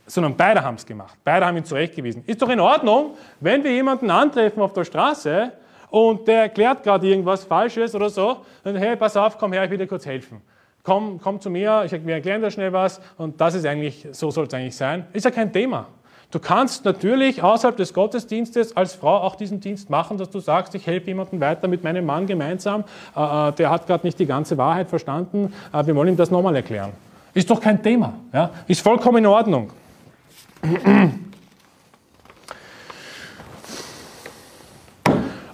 [0.08, 1.16] Sondern beide haben es gemacht.
[1.24, 2.24] Beide haben ihn zurechtgewiesen.
[2.26, 5.52] Ist doch in Ordnung, wenn wir jemanden antreffen auf der Straße
[5.92, 9.70] und der erklärt gerade irgendwas Falsches oder so, dann, hey, pass auf, komm her, ich
[9.70, 10.42] will dir kurz helfen
[10.88, 14.32] komm, komm zu mir, ich, wir erklären dir schnell was und das ist eigentlich, so
[14.32, 15.06] soll es eigentlich sein.
[15.12, 15.88] Ist ja kein Thema.
[16.32, 20.74] Du kannst natürlich außerhalb des Gottesdienstes als Frau auch diesen Dienst machen, dass du sagst,
[20.76, 22.86] ich helfe jemandem weiter mit meinem Mann gemeinsam,
[23.18, 26.32] äh, äh der hat gerade nicht die ganze Wahrheit verstanden, äh, wir wollen ihm das
[26.32, 26.94] nochmal erklären.
[27.34, 28.14] Ist doch kein Thema.
[28.32, 28.50] Ja?
[28.66, 29.72] Ist vollkommen in Ordnung.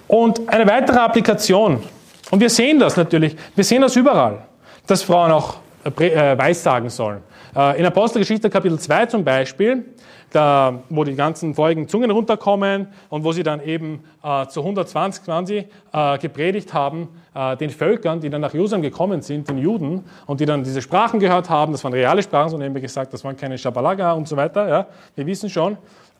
[0.07, 1.81] Und eine weitere Applikation,
[2.29, 4.43] und wir sehen das natürlich, wir sehen das überall
[4.87, 5.57] dass Frauen auch
[5.99, 7.21] äh, äh, Weissagen sollen.
[7.55, 9.85] Äh, in Apostelgeschichte Kapitel 2 zum Beispiel,
[10.31, 15.27] da, wo die ganzen vorigen Zungen runterkommen und wo sie dann eben äh, zu 120
[15.27, 19.57] waren sie, äh, gepredigt haben, äh, den Völkern, die dann nach Jerusalem gekommen sind, den
[19.57, 22.81] Juden, und die dann diese Sprachen gehört haben, das waren reale Sprachen, so nehmen wir
[22.81, 25.77] gesagt, das waren keine Shabalaga und so weiter, ja, wir wissen schon.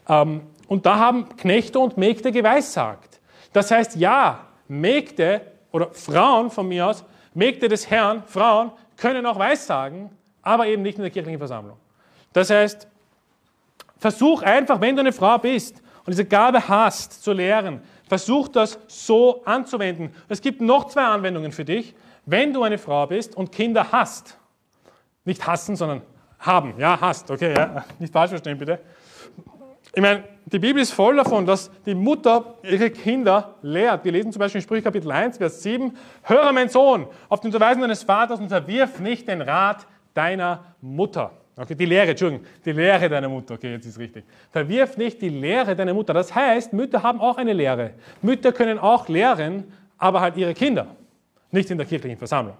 [0.07, 3.20] Ähm, und da haben Knechte und Mägde geweissagt.
[3.51, 5.41] Das heißt, ja, Mägde
[5.72, 7.03] oder Frauen von mir aus
[7.34, 10.09] Mägde des Herrn, Frauen, können auch Weissagen,
[10.41, 11.77] aber eben nicht in der kirchlichen Versammlung.
[12.34, 12.88] Das heißt,
[13.97, 18.77] versuch einfach, wenn du eine Frau bist und diese Gabe hast, zu lehren, versuch das
[18.88, 20.13] so anzuwenden.
[20.29, 21.95] Es gibt noch zwei Anwendungen für dich.
[22.25, 24.38] Wenn du eine Frau bist und Kinder hast,
[25.25, 26.01] nicht hassen, sondern
[26.39, 28.79] haben, ja, hast, okay, ja, nicht falsch verstehen bitte.
[29.95, 34.03] Ich meine, die Bibel ist voll davon, dass die Mutter ihre Kinder lehrt.
[34.03, 37.49] Wir lesen zum Beispiel in Sprüche Kapitel 1, Vers 7, Höre mein Sohn auf den
[37.49, 39.85] Unterweisen deines Vaters und verwirf nicht den Rat
[40.15, 41.31] deiner Mutter.
[41.55, 44.25] Okay, die Lehre, Entschuldigung, die Lehre deiner Mutter, okay, jetzt ist richtig.
[44.51, 46.11] Verwirf nicht die Lehre deiner Mutter.
[46.11, 47.91] Das heißt, Mütter haben auch eine Lehre.
[48.23, 50.87] Mütter können auch lehren, aber halt ihre Kinder,
[51.51, 52.57] nicht in der kirchlichen Versammlung.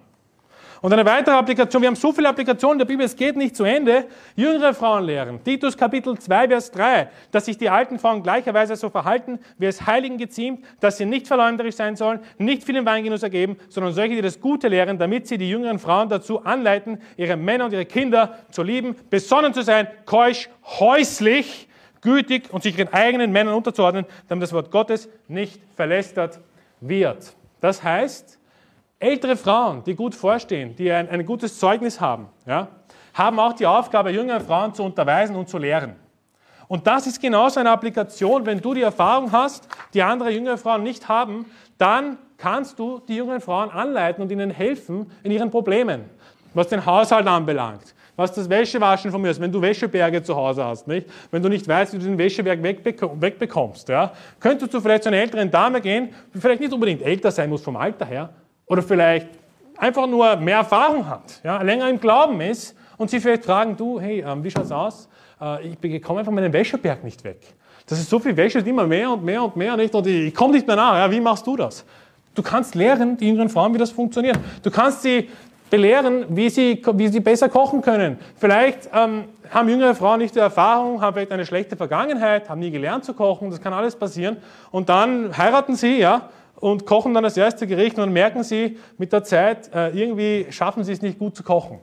[0.80, 3.64] Und eine weitere Applikation, wir haben so viele Applikationen der Bibel, es geht nicht zu
[3.64, 4.06] Ende.
[4.36, 5.42] Jüngere Frauen lehren.
[5.42, 9.86] Titus Kapitel 2, Vers 3, dass sich die alten Frauen gleicherweise so verhalten, wie es
[9.86, 14.16] Heiligen geziemt, dass sie nicht verleumderisch sein sollen, nicht viel im Weingenuss ergeben, sondern solche,
[14.16, 17.86] die das Gute lehren, damit sie die jüngeren Frauen dazu anleiten, ihre Männer und ihre
[17.86, 20.48] Kinder zu lieben, besonnen zu sein, keusch,
[20.78, 21.68] häuslich,
[22.00, 26.40] gütig und sich ihren eigenen Männern unterzuordnen, damit das Wort Gottes nicht verlästert
[26.80, 27.34] wird.
[27.60, 28.38] Das heißt,
[29.04, 32.68] Ältere Frauen, die gut vorstehen, die ein, ein gutes Zeugnis haben, ja,
[33.12, 35.96] haben auch die Aufgabe, jüngere Frauen zu unterweisen und zu lehren.
[36.68, 40.84] Und das ist genauso eine Applikation, wenn du die Erfahrung hast, die andere jüngere Frauen
[40.84, 41.44] nicht haben,
[41.76, 46.06] dann kannst du die jüngeren Frauen anleiten und ihnen helfen in ihren Problemen,
[46.54, 50.64] was den Haushalt anbelangt, was das Wäschewaschen von mir ist, wenn du Wäscheberge zu Hause
[50.64, 51.06] hast, nicht?
[51.30, 54.14] Wenn du nicht weißt, wie du den Wäscheberg wegbekommst, ja?
[54.40, 57.62] Könntest du vielleicht zu einer älteren Dame gehen, die vielleicht nicht unbedingt älter sein muss
[57.62, 58.30] vom Alter her,
[58.66, 59.28] oder vielleicht
[59.76, 64.00] einfach nur mehr Erfahrung hat, ja, länger im Glauben ist und sie vielleicht fragen, du,
[64.00, 65.08] hey, ähm, wie schaut's aus?
[65.40, 67.40] Äh, ich bekomme einfach meinen Wäscheberg nicht weg.
[67.86, 69.94] Das ist so viel Wäsche, immer mehr und mehr und mehr, nicht?
[69.94, 70.94] Und ich komme nicht mehr nach.
[70.94, 71.84] Ja, wie machst du das?
[72.34, 74.38] Du kannst lehren, die jüngeren Frauen, wie das funktioniert.
[74.62, 75.28] Du kannst sie
[75.70, 78.18] belehren, wie sie, wie sie besser kochen können.
[78.36, 82.70] Vielleicht ähm, haben jüngere Frauen nicht die Erfahrung, haben vielleicht eine schlechte Vergangenheit, haben nie
[82.70, 84.38] gelernt zu kochen, das kann alles passieren.
[84.70, 86.28] Und dann heiraten sie, ja,
[86.64, 90.46] und kochen dann das erste Gericht und dann merken sie mit der Zeit, äh, irgendwie
[90.48, 91.78] schaffen sie es nicht gut zu kochen.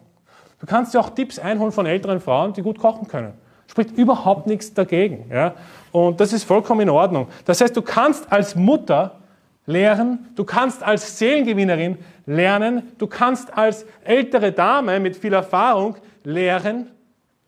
[0.59, 3.33] Du kannst dir auch Tipps einholen von älteren Frauen, die gut kochen können.
[3.67, 5.29] Spricht überhaupt nichts dagegen.
[5.31, 5.53] Ja?
[5.91, 7.27] Und das ist vollkommen in Ordnung.
[7.45, 9.19] Das heißt, du kannst als Mutter
[9.67, 16.89] lehren, du kannst als Seelengewinnerin lernen, du kannst als ältere Dame mit viel Erfahrung lehren,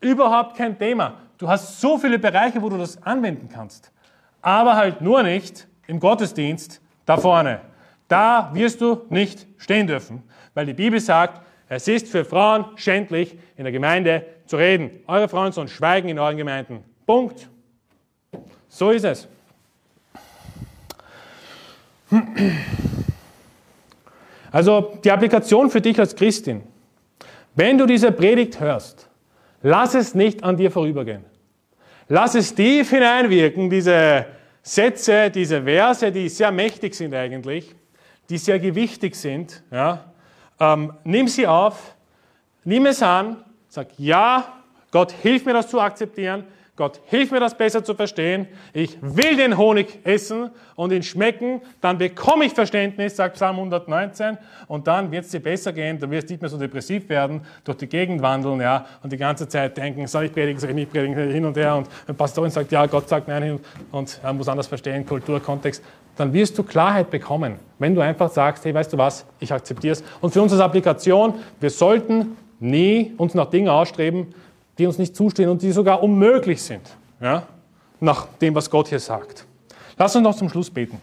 [0.01, 1.15] überhaupt kein Thema.
[1.39, 3.91] Du hast so viele Bereiche, wo du das anwenden kannst.
[4.43, 7.61] Aber halt nur nicht im Gottesdienst da vorne.
[8.07, 10.23] Da wirst du nicht stehen dürfen,
[10.53, 14.91] weil die Bibel sagt, es ist für Frauen schändlich, in der Gemeinde zu reden.
[15.07, 16.83] Eure Frauen sollen schweigen in euren Gemeinden.
[17.05, 17.49] Punkt.
[18.67, 19.27] So ist es.
[24.51, 26.61] Also die Applikation für dich als Christin.
[27.55, 29.09] Wenn du diese Predigt hörst,
[29.61, 31.25] lass es nicht an dir vorübergehen.
[32.07, 34.25] Lass es tief hineinwirken, diese
[34.65, 37.75] Sätze, diese Verse, die sehr mächtig sind eigentlich,
[38.29, 39.61] die sehr gewichtig sind.
[39.69, 40.13] Ja.
[40.59, 41.95] Ähm, nimm sie auf,
[42.63, 44.61] nimm es an, sag ja,
[44.91, 46.45] Gott hilf mir das zu akzeptieren,
[46.75, 48.47] Gott, hilf mir das besser zu verstehen.
[48.73, 54.39] Ich will den Honig essen und ihn schmecken, dann bekomme ich Verständnis, sagt Psalm 119,
[54.67, 57.41] und dann wird es dir besser gehen, dann wirst du nicht mehr so depressiv werden,
[57.63, 60.75] durch die Gegend wandeln, ja, und die ganze Zeit denken, soll ich predigen, soll ich
[60.75, 63.59] nicht predigen, hin und her, und die Pastorin sagt, ja, Gott sagt nein,
[63.91, 65.83] und er muss anders verstehen, Kultur, Kontext,
[66.15, 69.93] dann wirst du Klarheit bekommen, wenn du einfach sagst, hey, weißt du was, ich akzeptiere
[69.93, 70.03] es.
[70.21, 74.33] Und für uns als Applikation, wir sollten nie uns nach Dingen ausstreben,
[74.77, 76.81] die uns nicht zustehen und die sogar unmöglich sind,
[77.21, 77.47] ja,
[77.99, 79.45] nach dem, was Gott hier sagt.
[79.97, 80.99] Lass uns noch zum Schluss beten.